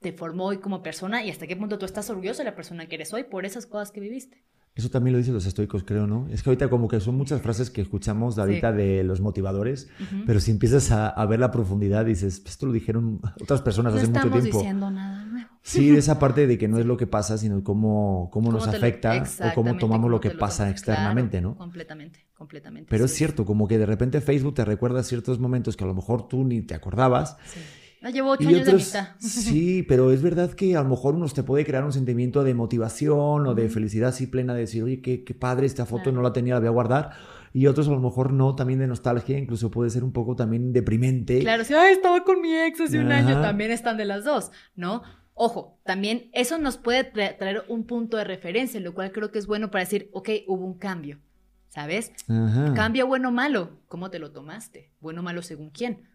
[0.00, 2.86] te formó hoy como persona y hasta qué punto tú estás orgulloso de la persona
[2.86, 4.44] que eres hoy por esas cosas que viviste.
[4.74, 6.28] Eso también lo dicen los estoicos, creo, ¿no?
[6.30, 9.90] Es que ahorita como que son muchas frases que escuchamos de ahorita de los motivadores,
[10.26, 14.20] pero si empiezas a, ver la profundidad, dices, esto lo dijeron otras personas hace mucho
[14.20, 14.30] tiempo.
[14.30, 15.26] No estamos diciendo nada
[15.62, 19.22] Sí, esa parte de que no es lo que pasa, sino cómo, cómo, nos afecta
[19.40, 21.56] o cómo tomamos lo que pasa externamente, ¿no?
[21.56, 22.88] Completamente, completamente.
[22.90, 25.94] Pero es cierto, como que de repente Facebook te recuerda ciertos momentos que a lo
[25.94, 27.36] mejor tú ni te acordabas.
[27.46, 27.60] Sí.
[28.00, 29.08] La llevo ocho años de amistad.
[29.20, 32.52] Sí, pero es verdad que a lo mejor uno te puede crear un sentimiento de
[32.52, 36.20] motivación o de felicidad así plena de decir, oye, qué, qué padre esta foto, no
[36.20, 37.10] la tenía, la voy a guardar
[37.54, 40.72] y otros a lo mejor no, también de nostalgia, incluso puede ser un poco también
[40.72, 41.40] deprimente.
[41.40, 44.50] Claro, si Ay, estaba con mi ex hace un año, también están de las dos,
[44.74, 45.02] ¿no?
[45.34, 49.46] Ojo, también eso nos puede traer un punto de referencia, lo cual creo que es
[49.46, 51.20] bueno para decir, ok, hubo un cambio,
[51.68, 52.12] ¿sabes?
[52.74, 54.92] Cambio bueno o malo, ¿cómo te lo tomaste?
[55.00, 56.08] Bueno o malo según quién.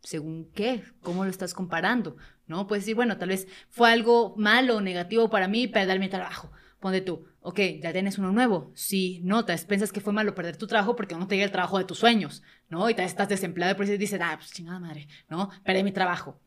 [0.00, 0.84] ¿Según qué?
[1.02, 2.16] ¿Cómo lo estás comparando?
[2.46, 2.66] ¿No?
[2.66, 6.50] Pues sí, bueno, tal vez fue algo malo o negativo para mí perder mi trabajo.
[6.80, 8.70] Ponte tú, ok, ya tienes uno nuevo.
[8.74, 11.46] Sí, no, tal vez piensas que fue malo perder tu trabajo porque no te llega
[11.46, 12.88] el trabajo de tus sueños, ¿no?
[12.88, 15.50] Y tal vez estás desempleado y por eso dices, ah, pues chingada madre, ¿no?
[15.64, 16.40] Perdí mi trabajo.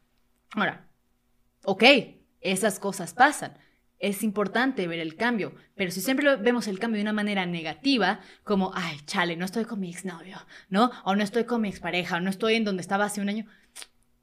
[0.52, 0.89] Ahora,
[1.64, 1.84] ok,
[2.42, 3.58] esas cosas pasan.
[4.02, 8.22] es importante ver el cambio, pero si siempre vemos el cambio de una manera negativa,
[8.46, 10.38] como, ay, chale, no estoy con mi exnovio,
[10.70, 10.90] ¿no?
[11.04, 13.46] O no estoy con mi expareja, o no estoy en donde estaba hace un año,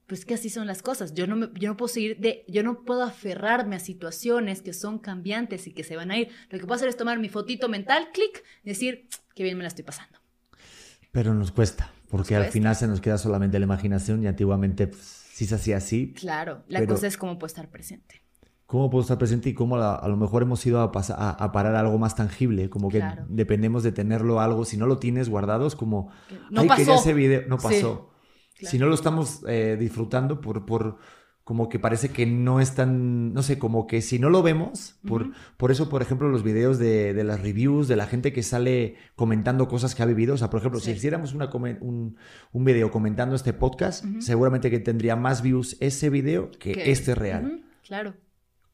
[0.07, 1.14] pues que así son las cosas.
[1.14, 4.72] Yo no, me, yo no puedo seguir de, yo no puedo aferrarme a situaciones que
[4.72, 6.28] son cambiantes y que se van a ir.
[6.51, 9.68] Lo que puedo hacer es tomar mi fotito mental, clic, decir, qué bien me la
[9.68, 10.18] estoy pasando.
[11.12, 15.26] Pero nos cuesta, porque al final se nos queda solamente la imaginación y antiguamente pues,
[15.37, 16.14] sí se hacía así.
[16.14, 18.22] Claro, la cosa es cómo puedo estar presente.
[18.64, 21.99] Cómo puedo estar presente y cómo a, lo mejor hemos ido a, a, parar algo
[21.99, 26.11] más tangible, como que dependemos de tenerlo algo, si no lo tienes guardado es como,
[26.51, 26.84] no pasó.
[26.87, 28.14] que ese video no pasó.
[28.55, 30.97] Si no lo estamos eh, disfrutando por, por,
[31.47, 34.97] como que parece que no es tan, no sé, como que si no lo vemos,
[35.07, 38.42] por, por eso, por ejemplo, los videos de, de, las reviews, de la gente que
[38.42, 42.16] sale comentando cosas que ha vivido, o sea, por ejemplo, si hiciéramos una un,
[42.51, 47.62] un, video comentando este podcast, seguramente que tendría más views ese video que este real.
[47.86, 48.14] Claro.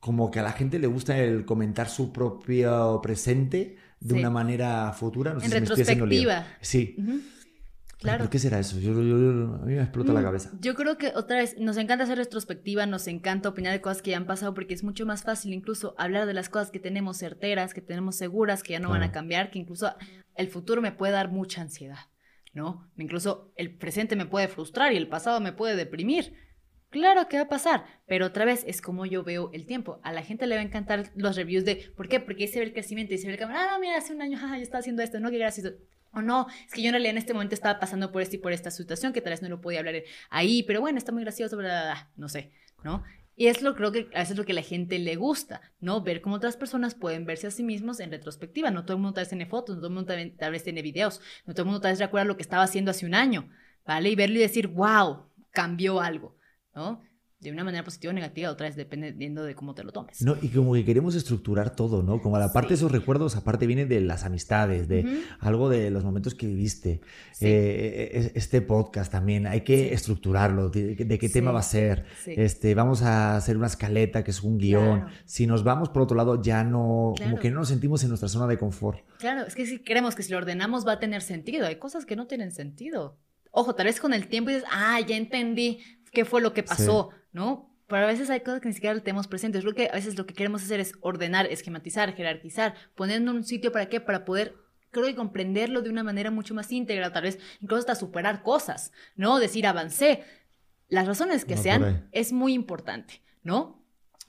[0.01, 4.91] Como que a la gente le gusta el comentar su propio presente de una manera
[4.95, 5.35] futura.
[5.35, 6.41] No sé en si retrospectiva.
[6.41, 6.97] Me sí.
[8.03, 8.79] ¿Por qué será eso?
[8.79, 10.51] Yo, a mí me explota la mm, cabeza.
[10.61, 14.11] Yo creo que otra vez nos encanta hacer retrospectiva, nos encanta opinar de cosas que
[14.11, 17.19] ya han pasado porque es mucho más fácil incluso hablar de las cosas que tenemos
[17.19, 19.93] certeras, que tenemos seguras, que ya no van a cambiar, que incluso
[20.35, 22.11] el futuro me puede dar mucha ansiedad,
[22.53, 22.91] ¿no?
[22.97, 26.35] Incluso el presente me puede frustrar y el pasado me puede deprimir.
[26.93, 29.99] Claro que va a pasar, pero otra vez es como yo veo el tiempo.
[30.05, 32.20] A la gente le va a encantar los reviews de ¿por qué?
[32.20, 34.20] Porque ahí se ve el crecimiento y se ve el cámara, ah, mira, hace un
[34.20, 35.72] año, yo estaba haciendo esto, no, que gracias
[36.12, 38.40] o no, es que yo en realidad en este momento estaba pasando por esto y
[38.40, 39.95] por esta situación que tal vez no lo podía hablar
[40.28, 42.53] ahí, pero bueno, está muy gracioso, bla, no sé,
[42.84, 43.03] ¿no?
[43.34, 45.62] Y es lo creo que a veces es lo que a la gente le gusta,
[45.80, 46.03] ¿no?
[46.03, 48.70] Ver cómo otras personas pueden verse a sí mismos en retrospectiva.
[48.70, 50.82] No todo el mundo tal vez tiene fotos, no todo el mundo tal vez tiene
[50.82, 53.49] videos, no todo el mundo tal vez recuerda lo que estaba haciendo hace un año,
[53.86, 54.11] ¿vale?
[54.11, 56.36] Y verlo y decir, wow, cambió algo,
[56.75, 57.01] ¿no?
[57.43, 60.23] de una manera positiva o negativa, otra vez dependiendo de cómo te lo tomes.
[60.23, 62.23] No, y como que queremos estructurar todo, ¿no?
[62.23, 66.05] Como la parte de esos recuerdos, aparte viene de las amistades, de algo de los
[66.05, 67.01] momentos que viviste.
[67.41, 72.05] Eh, este podcast también, hay que estructurarlo, de, qué tema va a ser.
[72.27, 75.07] Este, vamos a hacer una escaleta que es un guion.
[75.25, 78.29] Si nos vamos por otro lado, ya no, como que no nos sentimos en nuestra
[78.29, 79.01] zona de confort.
[79.18, 82.07] Claro, es que si queremos que si lo ordenamos va a tener sentido, hay cosas
[82.07, 83.18] que no tienen sentido.
[83.51, 85.81] Ojo, tal vez con el tiempo dices, ah, ya entendí
[86.13, 87.71] qué fue lo que pasó ¿no?
[87.89, 89.63] Pero a veces hay cosas que ni siquiera tenemos presentes.
[89.63, 93.71] Creo que a veces lo que queremos hacer es ordenar, esquematizar, jerarquizar, poniendo un sitio
[93.73, 94.55] para qué, para poder
[94.91, 98.93] creo que comprenderlo de una manera mucho más íntegra, tal vez incluso hasta superar cosas,
[99.17, 99.39] ¿no?
[99.39, 100.23] Decir, avancé.
[100.89, 103.83] Las razones que sean es muy importante, ¿no?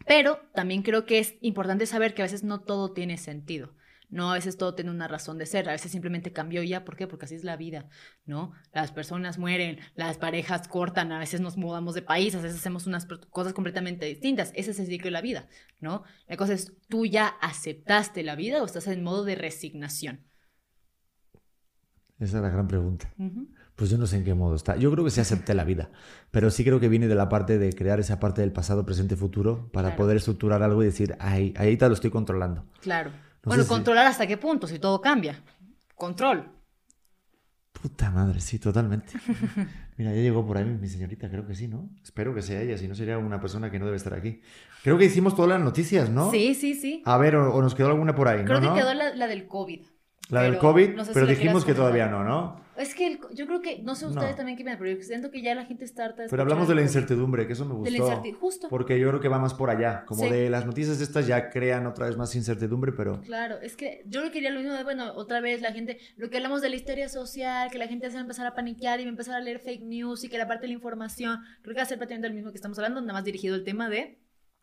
[0.06, 3.74] Pero también creo que es importante saber que a veces no todo tiene sentido.
[4.14, 6.95] No, a veces todo tiene una razón de ser, a veces simplemente cambió ya, ¿por
[6.95, 7.07] qué?
[7.07, 7.89] Porque así es la vida,
[8.28, 8.51] ¿no?
[8.72, 12.86] Las personas mueren, las parejas cortan, a veces nos mudamos de país, a veces hacemos
[12.86, 15.47] unas cosas completamente distintas, ese es el ciclo de la vida,
[15.80, 16.03] ¿no?
[16.28, 20.22] La cosa es, ¿tú ya aceptaste la vida o estás en modo de resignación?
[22.20, 23.11] Esa es la gran pregunta.
[23.76, 24.76] Pues yo no sé en qué modo está.
[24.76, 25.89] Yo creo que sí acepté la vida,
[26.30, 29.16] pero sí creo que viene de la parte de crear esa parte del pasado, presente,
[29.16, 32.68] futuro, para poder estructurar algo y decir, ahí, ahí te lo estoy controlando.
[32.80, 33.11] Claro
[33.44, 35.41] bueno, controlar hasta qué punto, si todo cambia.
[35.96, 36.50] Control.
[37.74, 39.14] Puta madre, sí, totalmente.
[39.98, 41.89] Mira, ya llegó por ahí mi señorita, creo que sí, ¿no?
[42.02, 44.41] Espero que sea ella, si no sería una persona que no debe estar aquí.
[44.84, 46.32] Creo que hicimos todas las noticias, ¿no?
[46.32, 47.02] Sí, sí, sí.
[47.06, 49.82] A ver, o, nos quedó alguna por ahí, Creo que quedó la, del COVID.
[50.30, 52.64] La del COVID, pero dijimos que todavía no, ¿no?
[52.76, 55.54] Es que yo creo que, no sé ustedes también qué me pero siento que ya
[55.54, 57.86] la gente está harta Pero hablamos de la incertidumbre, que eso me gustó.
[57.86, 58.68] De la incertidumbre, justo.
[58.68, 60.06] Porque yo creo que va más por allá.
[60.06, 63.22] Como de las noticias estas ya crean otra vez más incertidumbre, pero.
[63.22, 66.32] Claro, es que yo lo quería lo mismo de, bueno, otra vez la gente, lo
[66.32, 69.00] que hablamos de la historia social, que la gente se va a empezar a paniquear
[69.00, 71.42] y va a empezar a leer fake news y que la parte de la información,
[71.62, 73.64] creo que va a ser prácticamente el mismo que estamos hablando, nada más dirigido al
[73.64, 74.18] tema de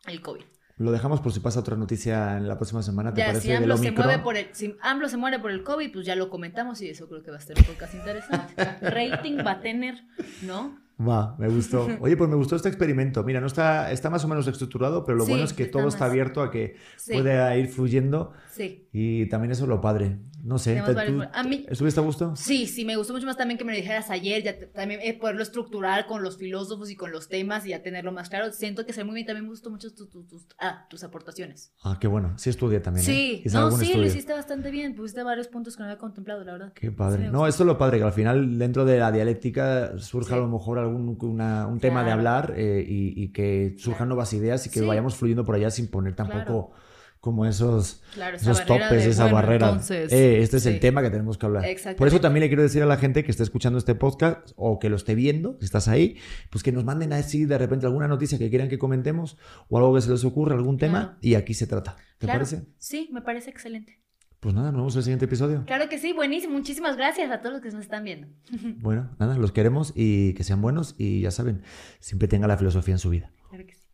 [0.07, 0.43] el COVID.
[0.81, 3.41] Lo dejamos por si pasa otra noticia en la próxima semana, ¿te parece?
[3.41, 6.15] Si AMLO, se mueve por el, si AMLO se muere por el COVID, pues ya
[6.15, 8.53] lo comentamos y eso creo que va a ser un podcast interesante.
[8.81, 10.03] Rating va a tener,
[10.41, 10.79] ¿no?
[11.07, 11.87] Va, me gustó.
[12.01, 13.23] Oye, pues me gustó este experimento.
[13.23, 16.05] Mira, no está, está más o menos estructurado, pero lo bueno es que todo está
[16.05, 16.75] abierto a que
[17.07, 18.33] pueda ir fluyendo.
[18.51, 18.87] Sí.
[18.91, 20.17] Y también eso es lo padre.
[20.43, 22.35] No sé, a mí, ¿estuviste a gusto?
[22.35, 25.13] Sí, sí, me gustó mucho más también que me lo dijeras ayer, ya también eh,
[25.13, 28.51] poderlo estructurar con los filósofos y con los temas y ya tenerlo más claro.
[28.51, 31.73] Siento que se muy bien, también me gustó mucho tus, tus, ah, tus aportaciones.
[31.83, 32.33] Ah, qué bueno.
[32.37, 33.05] Sí estudié también.
[33.05, 33.49] Sí, ¿eh?
[33.51, 34.95] no, sí, lo hiciste bastante bien.
[34.95, 36.73] Pusiste varios puntos que no había contemplado, la verdad.
[36.73, 37.29] Qué padre.
[37.29, 40.47] no, esto es lo padre, que al final dentro de la dialéctica surja a lo
[40.47, 45.15] mejor algún un tema de hablar eh, y, que surjan nuevas ideas y que vayamos
[45.15, 46.71] fluyendo por allá sin poner tampoco
[47.19, 49.67] como esos, Claro, esos topes, de, esa bueno, barrera.
[49.67, 51.63] entonces, Eh, este es el tema que tenemos que hablar.
[51.95, 54.79] Por eso también le quiero decir a la gente que esté escuchando este podcast o
[54.79, 56.17] que lo esté viendo, si estás ahí,
[56.49, 59.37] pues que nos manden así de repente alguna noticia que quieran que comentemos
[59.69, 61.17] o algo que se les ocurra, algún tema, Claro.
[61.21, 61.95] y aquí se trata.
[62.17, 62.39] ¿Te Claro.
[62.39, 62.63] parece?
[62.79, 64.00] Sí, me parece excelente.
[64.41, 65.63] Pues nada, nos vemos en el siguiente episodio.
[65.67, 66.55] Claro que sí, buenísimo.
[66.55, 68.27] Muchísimas gracias a todos los que nos están viendo.
[68.81, 71.61] Bueno, nada, los queremos y que sean buenos y ya saben,
[71.99, 73.31] siempre tengan la filosofía en su vida.
[73.49, 73.87] Claro que sí.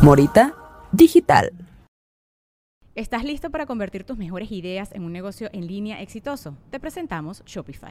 [0.00, 0.54] Morita
[0.92, 1.52] Digital.
[2.94, 6.56] ¿Estás listo para convertir tus mejores ideas en un negocio en línea exitoso?
[6.70, 7.90] Te presentamos Shopify.